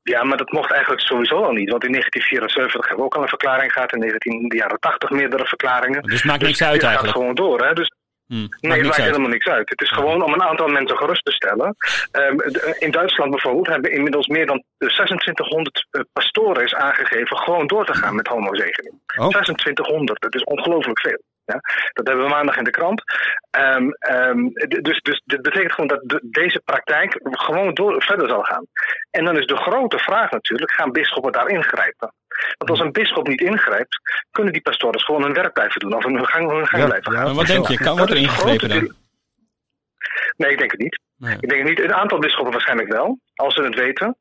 [0.02, 1.70] Ja, maar dat mocht eigenlijk sowieso al niet.
[1.70, 3.94] Want in 1974 hebben we ook al een verklaring gehad.
[3.94, 6.02] In 19, de jaren 80 meerdere verklaringen.
[6.04, 7.18] Dus het maakt niks dit uit gaat eigenlijk.
[7.18, 7.66] gewoon door.
[7.66, 7.74] Hè?
[7.74, 7.92] Dus
[8.34, 9.06] Hm, Nee, het maakt uit.
[9.10, 9.70] helemaal niks uit.
[9.70, 11.76] Het is gewoon om een aantal mensen gerust te stellen.
[12.12, 12.38] Ehm,
[12.80, 17.94] in Duitsland bijvoorbeeld hebben inmiddels meer dan 2600 eh, pastoren is aangegeven gewoon door te
[17.94, 18.94] gaan met homozegening.
[19.18, 19.28] Oh.
[19.30, 21.22] 2600, dat is ongelooflijk veel.
[21.46, 21.60] Ja?
[21.94, 23.02] Dat hebben we maandag in de krant.
[23.52, 24.48] Ehm, ehm,
[24.82, 28.66] dus, dus dit betekent gewoon dat de- deze praktijk gewoon door, verder zal gaan.
[29.12, 32.14] En dan is de grote vraag natuurlijk, gaan bisschoppen daar ingrijpen?
[32.58, 33.98] Want als een bisschop niet ingrijpt,
[34.32, 37.12] kunnen die pastoren gewoon hun werk blijven doen of hun gang, hun gang Ja, blijven
[37.12, 37.18] ja.
[37.18, 37.28] gaan.
[37.28, 37.78] Maar wat denk je?
[37.78, 38.94] Kan, Dat er ingegrepen dan?
[40.38, 41.00] Nee, ik denk het niet.
[41.18, 41.38] Nee.
[41.40, 41.80] Ik denk het niet.
[41.80, 44.18] Een aantal bisschoppen waarschijnlijk wel, als ze het weten.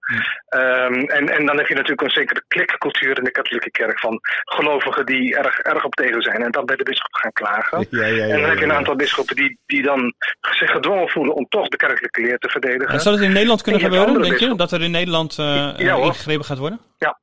[0.48, 4.20] Ehm, en, en dan heb je natuurlijk een zekere klikcultuur in de katholieke kerk van
[4.44, 7.86] gelovigen die erg, erg op tegen zijn en dan bij de bisschop gaan klagen.
[7.90, 8.76] Ja, ja, ja, en dan heb je een ja.
[8.76, 12.94] aantal bisschoppen die, die dan zich gedwongen voelen om toch de kerkelijke leer te verdedigen.
[12.94, 14.54] En zou het in Nederland kunnen gebeuren, denk je?
[14.56, 16.04] Dat er in Nederland Ja, hoor.
[16.04, 16.80] ingegrepen gaat worden?
[16.98, 17.20] Ja,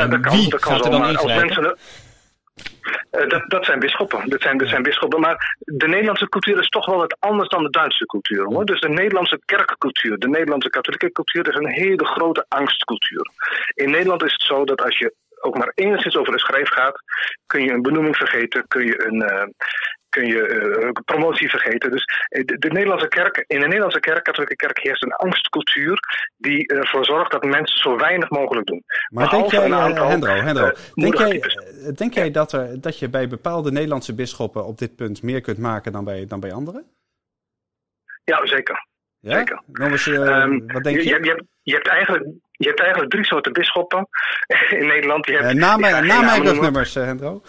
[0.00, 0.36] En dat kan.
[0.36, 1.22] wie dat kan gaat er dan zomaar.
[1.22, 1.76] Als mensen.
[3.10, 4.28] Eh, dat, dat zijn bisschoppen.
[4.28, 5.20] Dat zijn, dat zijn bisschoppen.
[5.20, 8.44] Maar de Nederlandse cultuur is toch wel wat anders dan de Duitse cultuur.
[8.44, 8.64] Hoor.
[8.64, 13.30] Dus de Nederlandse kerkcultuur, de Nederlandse katholieke cultuur, is een hele grote angstcultuur.
[13.74, 17.02] In Nederland is het zo dat als je ook maar enigszins over de schreef gaat,
[17.46, 19.22] kun je een benoeming vergeten, kun je een.
[19.22, 19.46] eh,
[20.12, 21.90] kun je eh, promotie vergeten.
[21.90, 25.98] Dus eh, de, de Nederlandse kerk, in de Nederlandse kerk, katholieke kerk, heerst een angstcultuur
[26.36, 28.82] die ervoor zorgt dat mensen zo weinig mogelijk doen.
[29.08, 32.52] Maar denk jij, een eh, aantal, Hendro, Hendro eh, denk jij, eh, denk jij dat,
[32.52, 36.26] er, dat je bij bepaalde Nederlandse bisschoppen op dit punt meer kunt maken dan bij,
[36.26, 36.84] dan bij anderen?
[38.24, 38.86] Ja, zeker.
[39.22, 39.36] Ja?
[39.36, 39.62] Zeker.
[39.72, 41.02] Eens, eh, Ehm, wat denk je?
[41.02, 44.08] Je, je, hebt, je, hebt eigenlijk, je hebt eigenlijk drie soorten bisschoppen
[44.78, 45.26] in Nederland.
[45.26, 47.42] Je hebt, Eh, na mijn, geen na mijn rugnummers, eh, Hendro.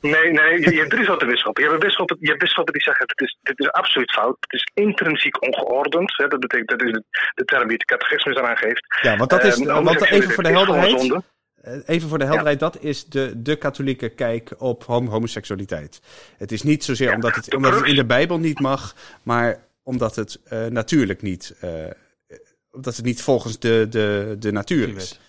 [0.00, 1.62] Nee, nee, je, je hebt drie soorten bisschoppen.
[1.64, 4.36] Je hebt bisschoppen, je hebt bisschoppen die zeggen: dit is, dit is absoluut fout.
[4.40, 6.16] Het is intrinsiek ongeordend.
[6.16, 7.02] Hè, dat betekent dat is de,
[7.34, 8.86] de term die het catechismus eraan geeft.
[9.00, 11.22] Ja, want dat is, Ehm, want homoseksualiteit even voor de helderheid.
[11.62, 16.00] Eh, Even voor de helderheid, dat is de, de katholieke kijk op hom- homoseksualiteit.
[16.36, 19.66] Het is niet zozeer Ja, omdat, het, omdat het in de Bijbel niet mag, maar
[19.82, 21.92] omdat het eh, natuurlijk niet, eh, eh,
[22.70, 25.20] omdat het niet volgens de, de, de natuur is.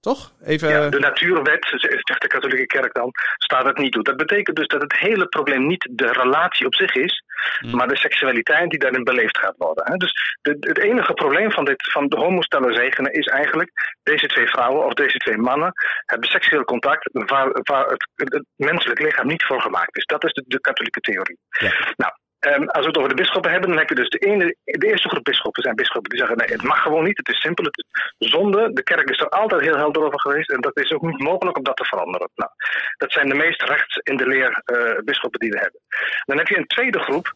[0.00, 0.32] Toch?
[0.44, 0.68] Even.
[0.68, 1.66] Ja, de natuurwet,
[2.04, 4.02] zegt de katholieke kerk dan, staat het niet toe.
[4.02, 7.22] Dat betekent dus dat het hele probleem niet de relatie op zich is,
[7.58, 7.76] Hmm.
[7.76, 9.98] maar de seksualiteit die daarin beleefd gaat worden.
[9.98, 13.70] Dus de, het enige probleem van, dit, van de homostellen zegenen is eigenlijk,
[14.02, 15.72] deze twee vrouwen of deze twee mannen
[16.06, 20.04] hebben seksueel contact waar, waar het, het menselijk lichaam niet voor gemaakt is.
[20.04, 21.38] Dat is de, de katholieke theorie.
[21.48, 21.94] Ja.
[21.96, 24.56] Nou, Ehm, als we het over de bisschoppen hebben, dan heb je dus de, ene,
[24.64, 27.40] de eerste groep bisschoppen zijn bisschoppen die zeggen: nee, het mag gewoon niet, het is
[27.40, 27.84] simpel, het
[28.18, 28.72] is zonde.
[28.72, 31.56] De kerk is er altijd heel helder over geweest en dat is ook niet mogelijk
[31.56, 32.30] om dat te veranderen.
[32.34, 32.50] Nou,
[32.96, 35.80] dat zijn de meest rechts in de leer eh, bisschoppen die we hebben.
[36.24, 37.32] Dan heb je een tweede groep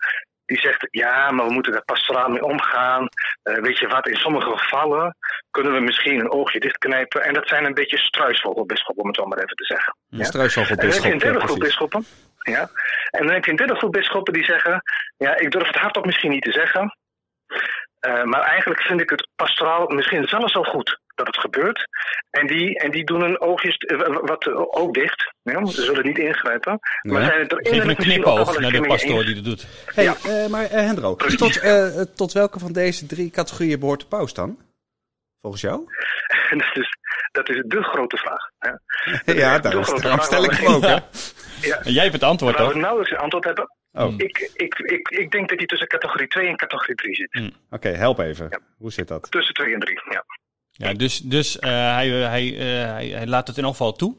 [0.46, 3.08] die zegt: ja, maar we moeten daar pastoraal mee omgaan.
[3.42, 5.16] Eh, weet je wat, in sommige gevallen
[5.50, 7.22] kunnen we misschien een oogje dichtknijpen.
[7.24, 9.96] En dat zijn een beetje struisvogelbisschoppen, om het zo maar even te zeggen.
[10.10, 10.24] Een Ja?
[10.24, 12.04] struisvogelbisschop, En dan heb je een derde groep bisschoppen.
[12.44, 12.70] Ja?
[13.10, 14.82] En dan heb je een derde groep bisschoppen die zeggen:
[15.16, 16.96] Ja, ik durf het hardop misschien niet te zeggen.
[18.06, 21.88] Uh, maar eigenlijk vind ik het pastoraal misschien zelfs wel goed dat het gebeurt.
[22.30, 23.76] En die, en die doen een oogjes
[24.22, 25.32] wat ook dicht.
[25.42, 26.78] Ja, ze zullen niet ingrijpen.
[27.02, 29.66] Maar zijn het er Geef een knipoog naar de pastoor die dat doet.
[29.94, 30.14] Hey, ja.
[30.26, 34.34] uh, maar uh, Hendro, tot, uh, tot welke van deze drie categorieën behoort de paus
[34.34, 34.58] dan?
[35.44, 35.84] Volgens jou?
[36.62, 36.96] dat, is,
[37.32, 38.50] dat is de grote vraag.
[38.58, 39.84] Ja, ja daarom
[40.20, 40.82] stel ik hem ook.
[40.82, 41.08] Ja.
[41.60, 41.82] Ja.
[41.82, 42.64] En jij hebt het antwoord, toch?
[42.64, 43.76] Waar we nauwelijks een antwoord hebben.
[43.92, 44.14] Oh.
[44.16, 47.32] Ik, ik, ik, ik denk dat hij tussen categorie 2 en categorie 3 zit.
[47.32, 47.52] Hmm.
[47.70, 48.46] Oké, help even.
[48.50, 48.58] Ja.
[48.78, 49.30] Hoe zit dat?
[49.30, 50.24] Tussen 2 en 3, ja.
[50.70, 51.62] Ja, dus, dus uh,
[51.94, 52.58] hij, hij, uh,
[52.92, 54.16] hij, hij, laat het in elk geval toe.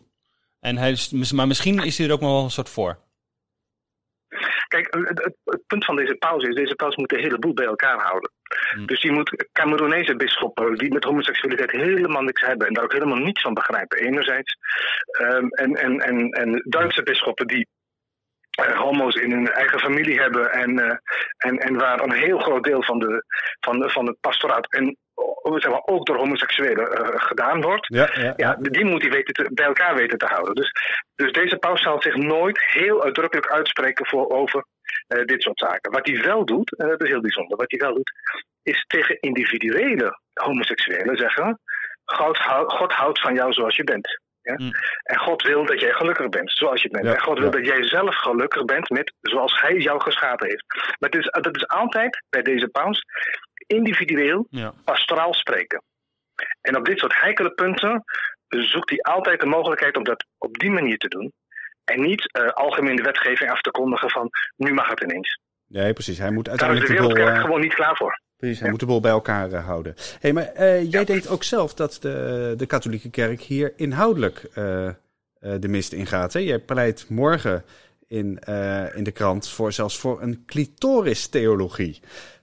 [0.59, 0.97] En hij
[1.33, 2.99] maar misschien is hij er ook nog wel een soort voor.
[4.67, 7.99] Kijk, het, het, punt van deze pauze is, deze pauze moet een heleboel bij elkaar
[7.99, 8.32] houden.
[8.73, 8.86] Hmm.
[8.86, 13.17] Dus die moet Cameroenese bisschoppen die met homoseksualiteit helemaal niks hebben en daar ook helemaal
[13.17, 14.58] niets van begrijpen, enerzijds.
[15.21, 17.67] Um, en, en, en, en Duitse bisschoppen die
[18.60, 20.95] uh, homo's in hun eigen familie hebben en, uh,
[21.38, 23.23] en, en waar een heel groot deel van, de,
[23.60, 24.97] van, de, van het pastoraat en
[25.43, 27.88] zeg maar, ook door homoseksuelen uh, gedaan wordt.
[27.88, 28.56] Ja, ja, ja.
[28.60, 30.56] die moet hij weten te, bij elkaar weten te houden.
[30.56, 30.71] Dus,
[31.15, 34.65] dus deze paus zal zich nooit heel uitdrukkelijk uitspreken voor, over
[35.25, 35.91] dit soort zaken.
[35.91, 38.12] Wat hij wel doet, en dat is heel bijzonder, wat hij wel doet,
[38.63, 41.60] is tegen individuele homoseksuelen zeggen:
[42.06, 44.19] God, God houdt van jou zoals je bent.
[44.41, 44.54] Ja?
[44.58, 44.71] Mm.
[45.04, 47.06] En God wil dat jij gelukkig bent zoals je bent.
[47.06, 50.65] en God wil dat jij zelf gelukkig bent met zoals Hij jou geschapen heeft.
[50.99, 53.04] Maar het is, dat is altijd bij deze paus
[53.67, 54.73] individueel, ja.
[54.84, 55.84] pastoraal spreken.
[56.62, 58.04] En op dit soort heikele punten
[58.47, 61.34] zoekt hij altijd de mogelijkheid om dat op die manier te doen.
[61.84, 65.39] En niet uh, algemene wetgeving af te kondigen van nu mag het ineens.
[65.67, 66.17] Nee, precies.
[66.17, 68.19] Hij moet uiteindelijk Daar is de wereldkerk uh, gewoon niet klaar voor.
[68.38, 69.95] Precies, hij moet de boel bij elkaar uh, houden.
[70.19, 71.04] hey, maar jij ja.
[71.04, 74.49] denkt ook zelf dat de, de katholieke kerk hier inhoudelijk
[75.39, 76.34] de mist ingaat.
[76.34, 76.39] Hè?
[76.39, 77.63] Jij pleit morgen
[78.08, 78.39] in,
[78.93, 81.99] in de krant voor zelfs voor een clitoris-theologie.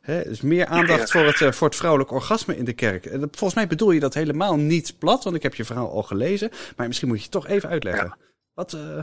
[0.06, 3.08] Dus meer aandacht voor, het, voor het vrouwelijk orgasme in de kerk.
[3.10, 6.50] Volgens mij bedoel je dat helemaal niet plat, want ik heb je verhaal al gelezen.
[6.76, 8.06] Maar misschien moet je het toch even uitleggen.
[8.06, 8.16] Ja.
[8.54, 8.96] Wat, uh,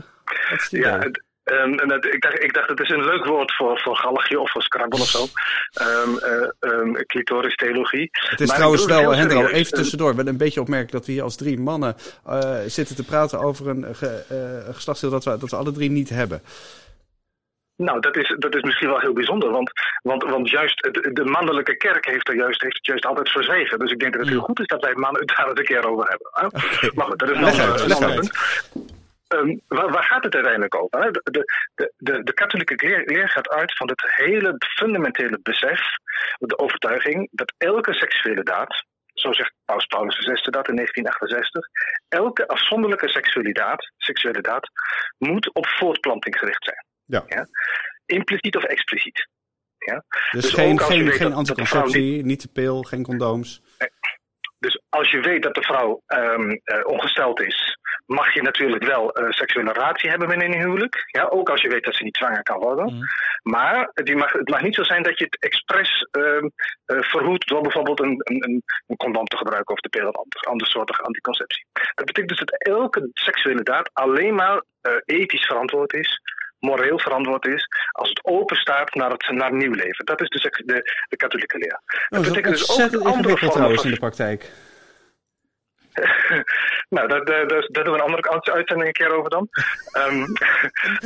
[0.50, 1.10] wat is die ja,
[1.44, 4.40] Um, en dat, ik, dacht, ik dacht, het is een leuk woord voor, voor galgje
[4.40, 5.22] of voor scrabble of zo.
[5.22, 8.08] Um, uh, um, clitoris-theologie.
[8.12, 10.16] Het is maar trouwens wel, Hendro, even tussendoor.
[10.16, 11.94] Wel een beetje opmerkelijk dat we hier als drie mannen
[12.66, 14.24] zitten te praten over een ge,
[14.72, 16.42] geslachtsdeel dat we, dat we alle drie niet hebben.
[17.80, 19.70] Nou, dat is, dat is misschien wel heel bijzonder, want,
[20.02, 23.78] want, want juist de, de mannelijke kerk heeft, er juist, heeft het juist altijd verzwegen.
[23.78, 25.64] Dus ik denk dat het heel goed is dat wij mannen het daar eens een
[25.64, 26.28] keer over hebben.
[26.32, 26.90] Okay.
[26.94, 28.30] Maar goed, dat is een ander punt.
[29.34, 31.12] Um, waar, waar, gaat het uiteindelijk over?
[31.12, 31.20] De,
[31.74, 35.80] de, de, de katholieke leer, leer, gaat uit van het hele fundamentele besef,
[36.38, 41.66] de overtuiging dat elke seksuele daad, zo zegt Paus Paulus VI dat in 1968,
[42.08, 44.70] elke afzonderlijke seksuele daad, seksuele daad
[45.18, 46.88] moet op voortplanting gericht zijn.
[47.10, 47.24] Ja.
[47.26, 47.46] ja?
[48.06, 49.28] Impliciet of expliciet.
[49.78, 50.04] Ja?
[50.30, 53.62] Dus, dus geen, geen, geen anticonceptie, niet de pil, geen condooms.
[53.78, 53.90] Nee.
[54.58, 59.20] Dus als je weet dat de vrouw um, uh, ongesteld is, mag je natuurlijk wel
[59.20, 61.04] uh, seksuele relatie hebben binnen een huwelijk.
[61.06, 62.94] Ja, ook als je weet dat ze niet zwanger kan worden.
[62.94, 63.02] Mm.
[63.42, 67.48] Maar die mag, het mag niet zo zijn dat je het expres uh, uh, verhoedt
[67.48, 71.02] door bijvoorbeeld een, een, een condom te gebruiken of de pil of ander, ander soortige
[71.02, 71.66] anticonceptie.
[71.94, 74.62] Dat betekent dus dat elke seksuele daad alleen maar
[75.04, 76.20] ethisch verantwoord is
[76.60, 80.04] moreel verantwoord is als het open staat naar het naar nieuw leven.
[80.04, 81.80] Dat is dus de, de katholieke leer.
[82.08, 83.84] Dat, oh, betekent dus ook andere vormen van...
[83.84, 84.50] in de praktijk.
[86.88, 89.48] nou, daar, daar, daar, doen we een andere uitzending een keer over dan.
[89.98, 90.26] um,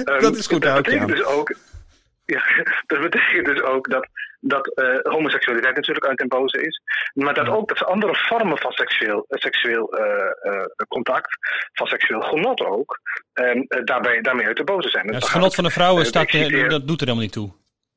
[0.23, 1.55] dat is goed, dat betekent dus ook
[2.35, 2.43] ja,
[2.87, 4.09] dat betekent dus ook dat,
[4.47, 6.81] dat uh, homoseksualiteit natuurlijk uit den boze is.
[7.15, 11.39] Maar dat ook dat andere vormen van seksueel, seksueel uh, uh, contact,
[11.73, 13.01] van seksueel genot ook,
[13.33, 15.07] en daarbij, daarmee uit de boze zijn.
[15.07, 17.53] Ja, het genot van de vrouwen staat, dat doet er helemaal niet toe.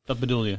[0.05, 0.57] Dat bedoel je?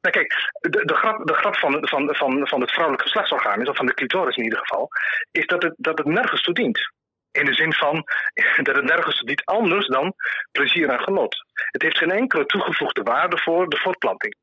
[0.00, 3.68] Nou kijk, de, de, grap, de grap van, van, van, van het vrouwelijk geslachtsorgaan, is,
[3.68, 4.88] of van de clitoris in ieder geval,
[5.30, 6.92] is dat het, dat het nergens toe dient.
[7.30, 8.04] In de zin van
[8.66, 10.14] dat het nergens niet anders dan
[10.52, 11.36] plezier en genot.
[11.52, 14.34] Het heeft geen enkele toegevoegde waarde voor de voortplanting.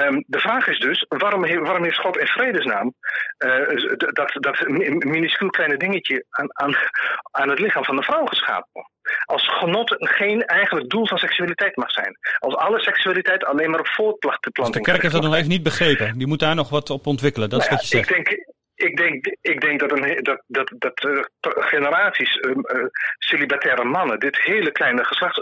[0.00, 2.94] Um, de vraag is dus, waarom, he, waarom heeft God in vredesnaam
[3.38, 4.68] uh, dat, dat
[5.04, 6.74] minuscuul kleine dingetje aan, aan,
[7.30, 8.90] aan het lichaam van de vrouw geschapen?
[9.24, 12.18] Als genot geen eigenlijk doel van seksualiteit mag zijn.
[12.38, 14.54] Als alle seksualiteit alleen maar op voortplanting...
[14.54, 16.18] Dus de kerk heeft dat nog even niet begrepen.
[16.18, 18.10] Die moet daar nog wat op ontwikkelen, dat is nou wat je zegt.
[18.10, 18.47] Ik denk,
[18.78, 22.84] ik denk, ik denk dat, een, dat, dat, dat uh, generaties uh, uh,
[23.18, 25.40] celibataire mannen dit hele kleine geslachts,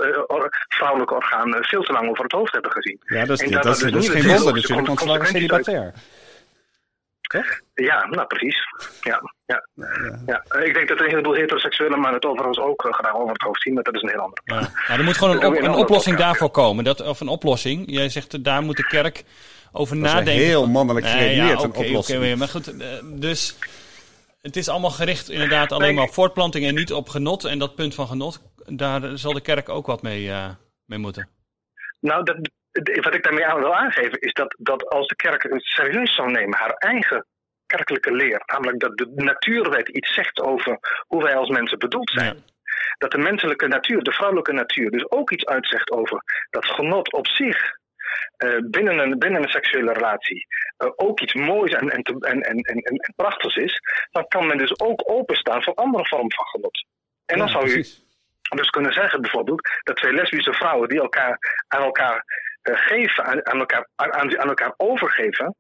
[0.69, 3.01] vrouwelijke orgaan veel te lang over het hoofd hebben gezien.
[3.07, 5.93] Ja, dat is, dat, dat, dat is, dus geen wonder natuurlijk, want ze waren celibatair.
[7.75, 8.57] Ja, nou precies.
[9.01, 9.69] Ja, ja.
[9.75, 10.19] ja.
[10.27, 10.45] ja.
[10.49, 13.43] Eh, Ik denk dat een heleboel heteroseksuele mannen het overigens ook eh, graag over het
[13.43, 14.41] hoofd zien, maar dat is een heel ander.
[14.45, 14.55] Ja.
[14.89, 16.85] Nou, er moet gewoon een, op- een oplossing daarvoor komen.
[16.85, 17.85] Dat, of een oplossing.
[17.87, 19.23] Jij zegt, eh, daar moet de kerk
[19.73, 20.45] over Dat is nadenken.
[20.45, 22.19] heel mannelijk Nee, geredeneerd, ja, een oplossing.
[22.19, 23.57] oké, maar goed, eh, dus
[24.43, 27.45] het is allemaal gericht inderdaad alleen maar op voortplanting en niet op genot.
[27.45, 30.49] En dat punt van genot, daar zal de kerk ook wat mee, eh,
[30.85, 31.29] mee moeten.
[32.01, 32.37] Nou, dat,
[33.05, 36.31] wat ik daarmee aan wil aangeven is dat, dat als de kerk het serieus zou
[36.31, 37.27] nemen, haar eigen
[37.67, 42.35] kerkelijke leer, namelijk dat de natuurwet iets zegt over hoe wij als mensen bedoeld zijn.
[42.35, 42.43] Ja.
[42.99, 47.27] Dat de menselijke natuur, de vrouwelijke natuur, dus ook iets uitzegt over dat genot op
[47.27, 47.57] zich
[48.71, 50.47] binnen, een, binnen een seksuele relatie
[50.77, 54.81] eh, ook iets moois en, en, en, en, en, prachtigs is, dan kan men dus
[54.81, 56.87] ook openstaan voor andere vormen van genot.
[57.27, 58.05] En dan zou u precies.
[58.43, 62.25] dus kunnen zeggen bijvoorbeeld dat twee lesbische vrouwen die elkaar aan elkaar
[62.63, 65.57] eh, geven, aan, elkaar, aan, elkaar overgeven,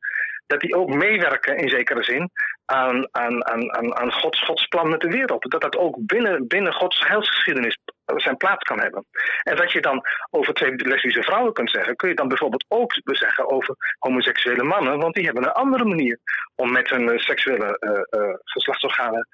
[0.47, 2.31] dat die ook meewerken in zekere zin
[2.65, 5.51] aan, aan, aan, aan, aan Gods, Gods plan met de wereld.
[5.51, 7.79] Dat dat ook binnen, binnen Gods heilsgeschiedenis
[8.17, 9.07] zijn plaats kan hebben.
[9.43, 12.93] En wat je dan over twee lesbische vrouwen kunt zeggen, kun je dan bijvoorbeeld ook
[13.03, 16.19] zeggen over homoseksuele mannen, want die hebben een andere manier
[16.55, 19.29] om met hun eh, seksuele eh, geslachtsorganen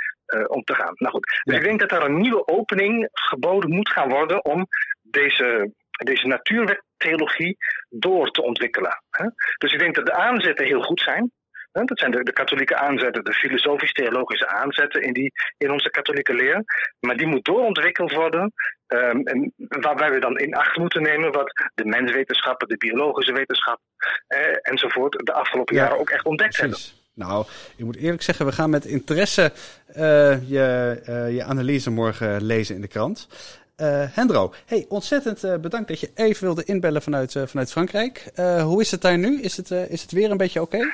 [0.46, 0.92] om te gaan.
[0.94, 1.60] Nou goed, dus Ja.
[1.60, 4.66] ik denk dat er een nieuwe opening geboden moet gaan worden om
[5.02, 5.72] deze,
[6.04, 7.56] deze natuurwettheologie
[7.88, 9.02] door te ontwikkelen.
[9.10, 9.26] Hè?
[9.58, 11.32] Dus ik denk dat de aanzetten heel goed zijn.
[11.72, 16.64] Dat zijn de, de katholieke aanzetten, de filosofisch-theologische aanzetten in, die, in onze katholieke leer.
[17.00, 18.52] Maar die moet doorontwikkeld worden.
[18.86, 23.80] ehm, en waarbij we dan in acht moeten nemen wat de menswetenschappen, de biologische wetenschap
[24.26, 26.78] eh, enzovoort de afgelopen Ja, jaren ook echt ontdekt hebben.
[27.14, 29.52] Nou, ik moet eerlijk zeggen, we gaan met interesse
[29.86, 33.28] eh, je, eh, je analyse morgen lezen in de krant.
[34.12, 38.30] Hendro, hey, ontzettend bedankt dat je even wilde inbellen vanuit, vanuit Frankrijk.
[38.60, 39.40] Hoe is het daar nu?
[39.40, 40.92] Is het, is het weer een beetje oké?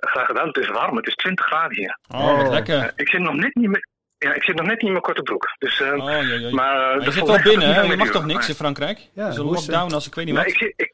[0.00, 1.98] Graag gedaan, het is warm, het is 20 graden hier.
[2.08, 2.52] Oh, wat Oh.
[2.52, 2.78] lekker.
[2.78, 3.86] Eh, ik zit nog net niet meer.
[4.18, 5.44] Ja, ik zit nog net niet in mijn korte broek.
[5.58, 6.52] Dus, eh, Oh, jee, jee.
[6.54, 7.80] maar, eh, Maar je zit wel binnen, hè?
[7.80, 8.98] Je mag toch niks Maar- in Frankrijk?
[9.12, 10.60] Ja, dus een lockdown als ik weet niet Nee, wat.
[10.76, 10.92] ik,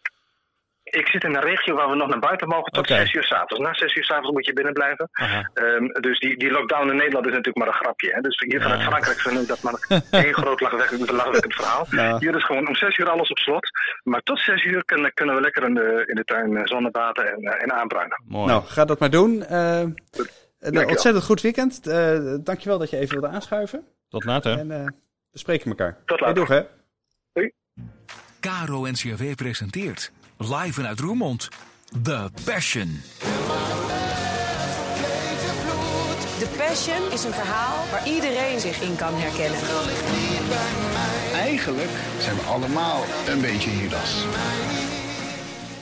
[0.94, 2.94] ik zit in een regio waar we nog naar buiten mogen tot Oké.
[2.96, 3.58] 6 uur s'avonds.
[3.64, 5.08] Na 6 uur s'avonds moet je binnen blijven.
[5.12, 8.12] Ehm, dus die, die lockdown in Nederland is natuurlijk maar een grapje.
[8.14, 8.20] Hè?
[8.20, 8.86] Dus hier vanuit Ja.
[8.86, 11.86] Frankrijk vinden we dat maar één groot lachwekkend, verhaal.
[11.90, 12.18] Nou.
[12.18, 13.68] Hier is gewoon om 6 uur alles op slot.
[14.02, 17.26] Maar tot 6 uur kunnen, kunnen we lekker in de, in de tuin eh, zonnebaden
[17.32, 18.22] en, eh, en aanbruinen.
[18.26, 18.46] Mooi.
[18.46, 19.42] Nou, ga dat maar doen.
[19.44, 19.80] Eh,
[20.60, 21.86] een ontzettend goed weekend.
[21.86, 23.84] Eh dankjewel dat je even wilde aanschuiven.
[24.08, 24.58] Tot later.
[24.58, 24.84] En eh,
[25.30, 25.96] we spreken elkaar.
[26.06, 26.34] Tot Hey, later.
[26.46, 26.62] doeg, hè?
[28.40, 30.12] Caro NCRV presenteert
[30.48, 31.48] live vanuit Roermond
[32.02, 33.00] The Passion.
[36.38, 39.58] The Passion is een verhaal waar iedereen zich in kan herkennen.
[41.34, 44.24] Eigenlijk zijn we allemaal een beetje Judas.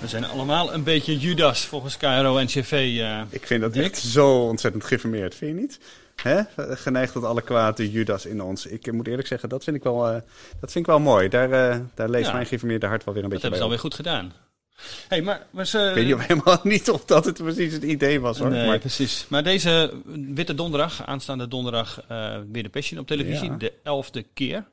[0.00, 2.72] We zijn allemaal een beetje Judas volgens KRO en CV.
[3.00, 3.20] eh.
[3.28, 3.82] Ik vind dat Dick?
[3.84, 5.78] echt zo ontzettend geïnformeerd, vind je niet?
[6.22, 6.40] Hè?
[6.76, 8.66] Geneigd tot alle kwaad, de Judas in ons.
[8.66, 10.12] Ik moet eerlijk zeggen, dat vind ik wel, eh,
[10.60, 11.28] dat vind ik wel mooi.
[11.28, 12.32] Daar, eh, daar leest Ja.
[12.32, 14.50] mijn geïnformeerde hart wel weer een Dat beetje hebben ze bij alweer goed gedaan.
[15.08, 18.50] Hey, maar, Ik weet niet helemaal niet of dat het precies het idee was hoor.
[18.50, 19.26] Nee, maar, precies.
[19.28, 20.00] Maar deze
[20.34, 23.50] Witte Donderdag, aanstaande donderdag, eh, weer de Passion op televisie.
[23.50, 23.56] Ja.
[23.56, 24.68] De elfde keer.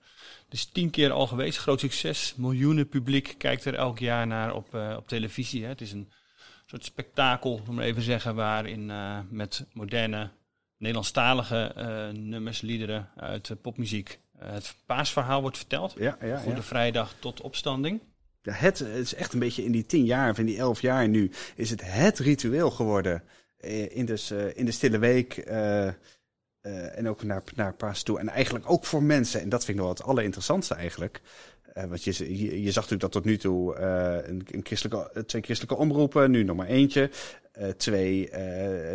[0.49, 1.57] Dus tien keer al geweest.
[1.57, 2.33] Groot succes.
[2.37, 5.63] Miljoenen publiek kijkt er elk jaar naar op, eh, op televisie.
[5.63, 5.69] Hè.
[5.69, 6.11] Het is een
[6.65, 10.29] soort spektakel, om maar even zeggen, waarin eh, met moderne
[10.77, 11.73] Nederlandstalige
[12.13, 15.95] nummers, liederen uit popmuziek het paasverhaal wordt verteld.
[15.97, 16.63] ja, ja, Goede ja.
[16.63, 18.01] Vrijdag tot opstanding.
[18.41, 20.81] Ja, het, het is echt een beetje in die tien jaar of in die elf
[20.81, 23.23] jaar nu is het het ritueel geworden.
[23.57, 25.87] eh, In, dus, eh, in de stille week eh,
[26.97, 28.19] en ook naar, naar Paas toe.
[28.19, 29.41] En eigenlijk ook voor mensen.
[29.41, 31.21] En dat vind ik wel het allerinteressantste eigenlijk.
[31.87, 35.77] Want je, je, je zag natuurlijk dat tot nu toe een, een christelijke, twee christelijke
[35.81, 37.09] omroepen, nu nog maar eentje.
[37.77, 38.29] twee,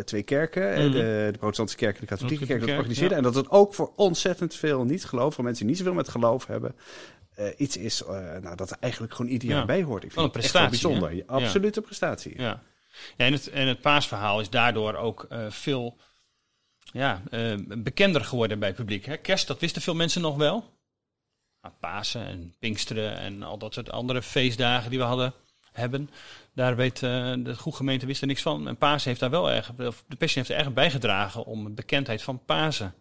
[0.05, 0.91] twee kerken, Mhm.
[0.93, 3.11] de, de protestantse kerk en de katholieke kerk, dat organiseerden.
[3.11, 3.17] ja.
[3.17, 6.47] En dat het ook voor ontzettend veel niet-geloof, voor mensen die niet zoveel met geloof
[6.47, 6.75] hebben,
[7.35, 9.65] eh, iets is eh, nou, dat er eigenlijk gewoon ieder jaar Ja.
[9.65, 10.05] bij hoort.
[10.05, 11.11] Ik vind echt wel prestatie, bijzonder.
[11.11, 11.23] hè?
[11.27, 12.41] Absolute prestatie.
[12.41, 12.63] Ja.
[13.17, 15.97] ja en, het, en het paasverhaal is daardoor ook eh, veel
[16.93, 17.23] ja,
[17.79, 19.05] bekender geworden bij het publiek.
[19.05, 19.17] Hè?
[19.17, 20.73] Kerst, dat wisten veel mensen nog wel.
[21.61, 25.35] Maar Pasen en Pinksteren en al dat soort andere feestdagen die we hadden,
[25.73, 26.11] hebben.
[26.53, 28.69] Daar weet de goede gemeente wist er niks van.
[28.69, 31.71] En Pasen heeft daar wel erg, of de Passion heeft er erg bijgedragen om de
[31.71, 32.95] bekendheid van Pasen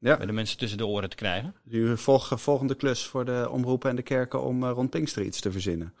[0.00, 0.16] Ja.
[0.16, 1.54] bij de mensen tussen de oren te krijgen.
[1.62, 5.40] Nu volg, volgende klus voor de omroepen en de kerken om eh, rond Pinkster iets
[5.40, 5.94] te verzinnen.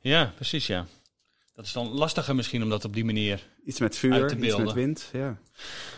[0.00, 0.86] Ja, precies ja.
[1.54, 4.56] Dat is dan lastiger misschien om dat op die manier Iets met vuur, te iets
[4.56, 5.08] met wind.
[5.12, 5.36] Ja.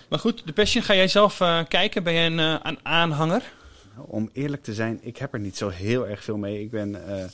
[0.09, 2.03] Maar goed, de Passion, ga jij zelf eh, kijken?
[2.03, 3.53] Ben jij een, eh, een aanhanger?
[3.97, 6.61] Om eerlijk te zijn, ik heb er niet zo heel erg veel mee.
[6.61, 7.25] Ik ben, eh,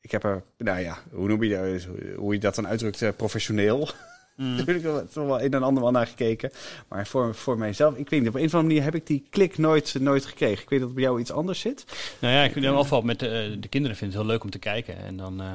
[0.00, 3.08] ik heb er, nou ja, hoe noem je dat, hoe je dat dan uitdrukt, eh,
[3.16, 3.88] professioneel.
[4.36, 4.56] Mm.
[4.56, 6.50] Daar heb ik wel, toch wel een en ander wel naar gekeken.
[6.88, 9.26] Maar voor, voor mijzelf, ik weet niet, op een of andere manier heb ik die
[9.30, 10.62] klik nooit, nooit gekregen.
[10.62, 11.84] Ik weet dat het bij jou iets anders zit.
[12.18, 14.50] Nou ja, ik in ieder geval met de, de kinderen vind het heel leuk om
[14.50, 14.96] te kijken.
[14.96, 15.46] En dan eh,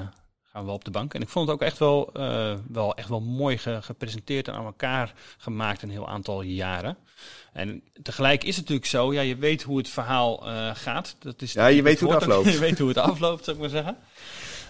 [0.51, 1.13] gaan we wel op de bank.
[1.13, 4.53] En ik vond het ook echt wel, eh, wel, echt wel mooi ge- gepresenteerd en
[4.53, 6.97] aan elkaar gemaakt een heel aantal jaren.
[7.53, 11.15] En tegelijk is het natuurlijk zo, ja, je weet hoe het verhaal eh, gaat.
[11.19, 12.51] Dat is Ja, je weet hoe het afloopt.
[12.53, 13.97] je weet hoe het afloopt, zou ik maar zeggen.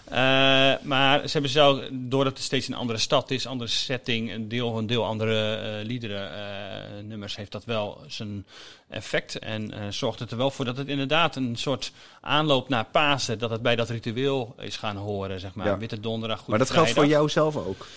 [0.10, 4.48] Eh, maar ze hebben zo, doordat het steeds een andere stad is, andere setting, een
[4.48, 8.46] deel, een deel andere eh liederen, eh, nummers, heeft dat wel zijn
[8.89, 9.39] effect.
[9.39, 11.91] En zorgt het er wel voor dat het inderdaad een soort
[12.22, 15.67] aanloop naar Pasen, dat het bij dat ritueel is gaan horen, zeg maar.
[15.67, 15.78] Ja.
[15.78, 17.88] Witte donderdag, Goede maar dat geldt voor jou zelf ook.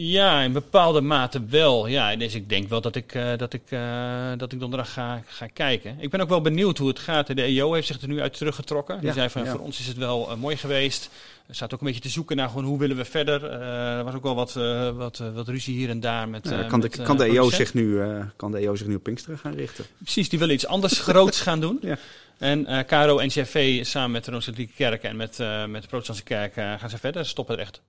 [0.00, 1.86] Ja, in bepaalde mate wel.
[1.86, 5.22] Ja, dus ik denk wel dat ik, eh, dat ik, eh, dat ik donderdag ga,
[5.26, 5.96] ga kijken.
[6.00, 7.26] Ik ben ook wel benieuwd hoe het gaat.
[7.26, 9.00] De EO heeft zich er nu uit teruggetrokken.
[9.00, 9.50] Die zei van, ja.
[9.50, 11.10] voor ons is het wel eh, mooi geweest.
[11.46, 13.44] Er staat ook een beetje te zoeken naar gewoon hoe willen we verder.
[13.44, 14.52] Er was ook wel wat,
[14.94, 17.74] wat, wat ruzie hier en daar met, Ja, kan, de, met, kan, de EO zich
[17.74, 18.00] nu,
[18.36, 19.84] kan de EO zich nu op Pinksteren gaan richten?
[20.02, 21.78] Precies, die willen iets anders groots gaan doen.
[21.82, 21.98] Ja.
[22.38, 26.52] En KRO en CFV samen met de Rooms-Katholieke Kerk en met, met de Protestantse Kerk
[26.54, 27.24] gaan ze verder.
[27.24, 27.82] Ze stoppen er echt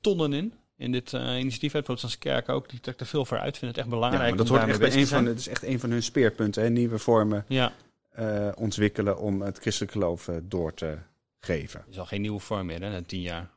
[0.00, 0.52] tonnen in.
[0.82, 2.68] In dit eh, initiatief, de Protestantse Kerk ook.
[2.70, 3.58] Die trekt er veel voor uit.
[3.58, 5.62] Vinden het echt Ja, belangrijk maar dat wordt echt bij een van, het is echt
[5.62, 6.62] een van hun speerpunten.
[6.62, 6.68] Hè?
[6.70, 7.72] Nieuwe vormen Ja,
[8.10, 10.98] eh, ontwikkelen om het christelijk geloof eh, door te
[11.40, 11.84] geven.
[11.90, 13.50] is al geen nieuwe vorm meer, hè, na tien jaar.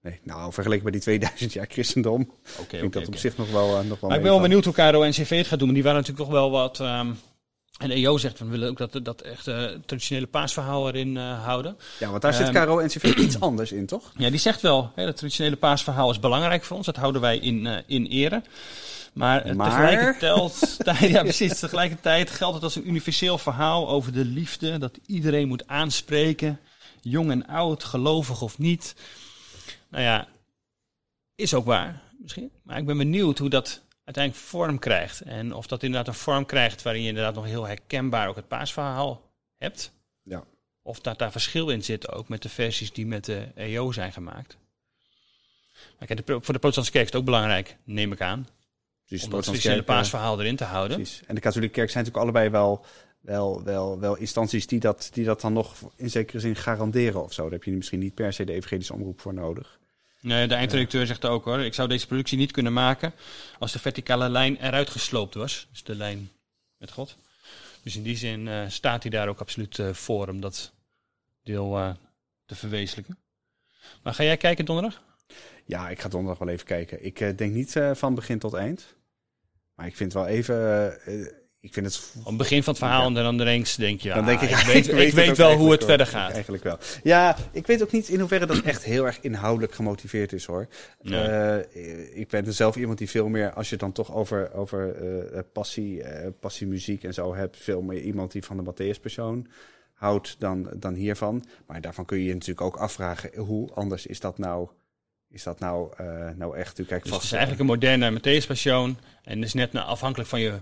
[0.00, 2.20] Nee, nou, vergeleken bij die 2000 jaar christendom,
[2.60, 3.18] Oké, vind ik dat op oké.
[3.18, 5.46] zich nog wel, nog wel Maar ik ben wel benieuwd hoe KRO en CV het
[5.46, 5.66] gaat doen.
[5.66, 6.80] Maar die waren natuurlijk toch wel wat...
[6.80, 7.12] ehm,
[7.78, 11.76] en EO zegt, we willen ook dat, dat echt eh, traditionele paasverhaal erin eh, houden.
[11.98, 14.12] Ja, want daar zit Ehm, KRO NCV iets anders in, toch?
[14.16, 16.86] Ja, die zegt wel, hè, dat traditionele paasverhaal is belangrijk voor ons.
[16.86, 18.42] Dat houden wij in, eh, in ere.
[19.12, 19.70] Maar, Maar?
[19.70, 20.76] tegelijkertijd,
[21.14, 24.78] ja, precies, tegelijkertijd geldt het als een universeel verhaal over de liefde.
[24.78, 26.60] Dat iedereen moet aanspreken,
[27.00, 28.94] jong en oud, gelovig of niet.
[29.88, 30.28] Nou ja,
[31.34, 32.50] is ook waar misschien.
[32.62, 35.20] Maar ik ben benieuwd hoe dat uiteindelijk vorm krijgt.
[35.20, 38.48] En of dat inderdaad een vorm krijgt waarin je inderdaad nog heel herkenbaar ook het
[38.48, 39.92] paasverhaal hebt.
[40.22, 40.44] Ja.
[40.82, 44.12] Of dat daar verschil in zit ook met de versies die met de EO zijn
[44.12, 44.56] gemaakt.
[45.98, 48.48] Maar kijk, voor de protestantse kerk is het ook belangrijk, neem ik aan.
[49.06, 50.96] Dus om dat traditionele paasverhaal erin te houden.
[50.96, 51.22] Precies.
[51.26, 52.84] En de katholieke kerk zijn natuurlijk allebei wel,
[53.20, 57.32] wel, wel, wel instanties die dat, die dat dan nog in zekere zin garanderen of
[57.32, 57.42] zo.
[57.42, 59.77] Daar heb je misschien niet per se de evangelische omroep voor nodig.
[60.20, 63.12] Nee, de eindredacteur zegt ook hoor, ik zou deze productie niet kunnen maken
[63.58, 65.66] als de verticale lijn eruit gesloopt was.
[65.70, 66.30] Dus de lijn
[66.76, 67.16] met God.
[67.82, 70.72] Dus in die zin eh, staat hij daar ook absoluut eh, voor om dat
[71.42, 71.90] deel eh,
[72.46, 73.18] te verwezenlijken.
[74.02, 75.02] Maar ga jij kijken donderdag?
[75.64, 77.04] Ja, ik ga donderdag wel even kijken.
[77.04, 78.94] Ik denk niet van begin tot eind.
[79.74, 80.98] Maar ik vind wel even...
[81.60, 82.12] eh, ik vind het...
[82.18, 83.06] Op het begin van het verhaal Ja.
[83.06, 85.36] en dan ineens denk je, Dan ah, denk ik, ik ja, weet, ik het weet
[85.36, 86.32] wel hoe het verder gaat.
[86.32, 86.78] Eigenlijk wel.
[87.02, 90.68] Ja, ik weet ook niet in hoeverre dat echt heel erg inhoudelijk gemotiveerd is hoor.
[91.02, 91.20] Nee.
[91.20, 94.94] Eh, ik ben zelf iemand die veel meer, als je het dan toch over, over
[94.94, 99.46] eh, passie, eh, passiemuziek en zo hebt, veel meer iemand die van de Matthäus-persoon
[99.98, 101.44] houdt dan, dan hiervan.
[101.66, 104.68] Maar daarvan kun je je natuurlijk ook afvragen, hoe anders is dat nou,
[105.30, 106.78] is dat nou, eh, nou echt?
[106.78, 108.98] U kijkt Dus het vast is eigenlijk een moderne Matthäus Passion.
[109.22, 110.60] En het is net nou, afhankelijk van je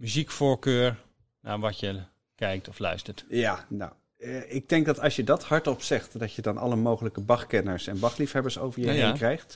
[0.00, 0.96] muziekvoorkeur
[1.40, 2.00] naar wat je
[2.34, 3.24] kijkt of luistert.
[3.28, 6.76] Ja, nou, eh, ik denk dat als je dat hardop zegt, dat je dan alle
[6.76, 9.12] mogelijke Bachkenners en Bachliefhebbers over je Ja, heen ja.
[9.12, 9.52] krijgt.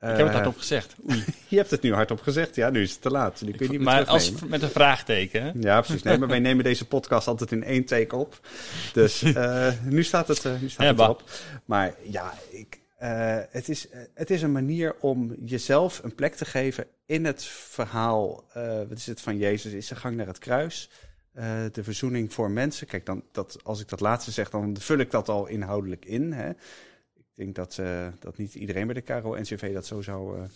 [0.00, 0.94] ik heb het Eh, hardop gezegd.
[1.48, 3.38] Je hebt het nu hardop gezegd, ja, nu is het te laat.
[3.38, 5.42] Die kun je niet meer Maar als, met een vraagteken.
[5.42, 5.50] hè?
[5.54, 6.02] Ja, precies.
[6.02, 8.40] Nee, maar wij nemen deze podcast altijd in één take op.
[8.92, 11.22] Dus eh, nu staat het, nu staat Ja, het.
[11.64, 16.34] Maar ja, ik, eh, het, is, eh, het is een manier om jezelf een plek
[16.34, 18.44] te geven in het verhaal.
[18.52, 19.72] eh, wat is het van Jezus?
[19.72, 20.90] Is de gang naar het kruis.
[21.72, 22.86] de verzoening voor mensen.
[22.86, 26.32] Kijk, dan, dat, als ik dat laatste zeg, dan vul ik dat al inhoudelijk in.
[26.32, 26.50] Hè.
[27.14, 27.80] Ik denk dat,
[28.18, 30.48] dat niet iedereen bij de KRO-NCV dat zo zou,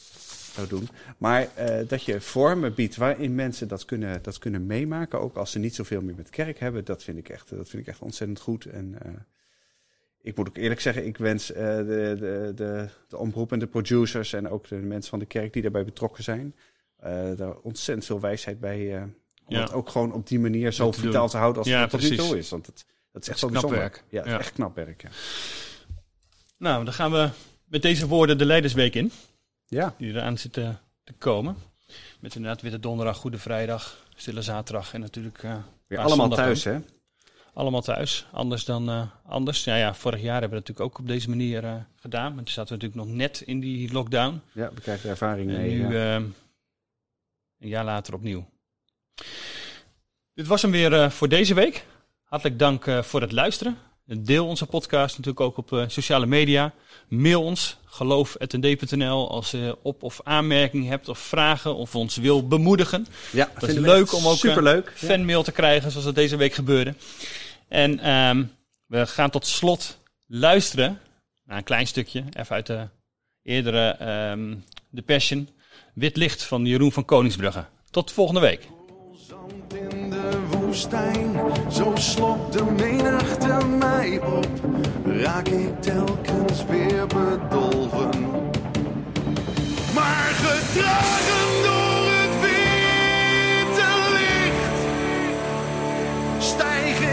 [0.52, 0.88] zou doen.
[1.18, 1.48] Maar
[1.86, 5.74] dat je vormen biedt waarin mensen dat kunnen, dat kunnen meemaken, ook als ze niet
[5.74, 8.64] zoveel meer met kerk hebben, dat vind ik echt, dat vind ik echt ontzettend goed.
[8.64, 8.98] En
[10.22, 13.66] ik moet ook eerlijk zeggen, ik wens eh, de, de, de, de omroep en de
[13.66, 16.54] producers en ook de mensen van de kerk die daarbij betrokken zijn,
[16.96, 18.96] eh, daar ontzettend veel wijsheid bij.
[18.96, 19.02] eh,
[19.44, 19.60] om Ja.
[19.62, 22.16] het ook gewoon op die manier zo vitaal te houden als Ja, het tot nu
[22.16, 22.48] toe is.
[22.50, 23.90] Want het, dat is echt wel knap bijzonder.
[23.92, 24.26] werk.
[24.26, 25.02] Ja, echt knap werk.
[25.02, 25.08] Ja.
[26.58, 27.28] Nou, dan gaan we
[27.64, 29.12] met deze woorden de Leidersweek in.
[29.66, 29.94] ja.
[29.98, 30.72] Die eraan zit te,
[31.18, 31.56] komen.
[32.20, 35.42] Met inderdaad Witte Donderdag, Goede Vrijdag, Stille Zaterdag en natuurlijk...
[35.86, 36.78] Weer allemaal thuis, hè?
[37.54, 39.64] Allemaal thuis, anders dan eh, anders.
[39.64, 42.34] Ja, ja, vorig jaar hebben we dat natuurlijk ook op deze manier eh, gedaan.
[42.34, 44.40] Maar toen zaten we natuurlijk nog net in die lockdown.
[44.52, 45.70] Ja, we krijgen er ervaring En mee.
[45.74, 46.16] nu, ja.
[46.16, 46.22] eh,
[47.60, 48.48] een jaar later opnieuw.
[50.34, 51.84] Dit was hem weer eh, voor deze week.
[52.24, 53.78] Hartelijk dank voor het luisteren.
[54.04, 56.72] Deel onze podcast natuurlijk ook op sociale media.
[57.08, 63.06] Mail ons, geloof.nd.nl als je op- of aanmerkingen hebt of vragen of ons wil bemoedigen.
[63.32, 64.86] Ja, dat is leuk om ook superleuk.
[64.86, 66.94] een fanmail te krijgen zoals dat deze week gebeurde.
[67.72, 68.50] En um,
[68.86, 71.00] we gaan tot slot luisteren
[71.44, 72.88] naar een klein stukje, even uit de
[73.42, 73.96] eerdere
[74.30, 74.64] um,
[74.94, 75.48] The Passion.
[75.94, 77.64] Wit licht van Jeroen van Koningsbrugge.
[77.90, 78.68] Tot volgende week.
[79.90, 84.48] in de woestijn, zo slokt de menigte mij op.
[85.04, 88.10] Raak ik telkens weer bedolven.
[89.94, 91.61] Maar gedragen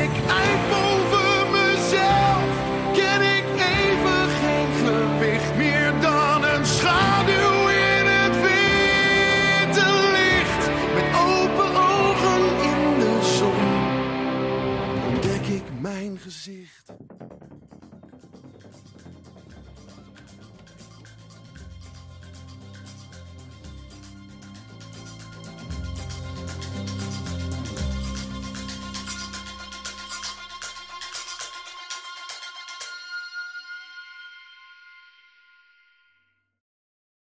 [0.05, 2.51] Ik eind over mezelf,
[2.93, 3.45] ken ik
[3.77, 10.63] even geen gewicht meer dan een schaduw in het witte licht.
[10.95, 13.65] Met open ogen in de zon
[15.13, 16.91] ontdek ik mijn gezicht.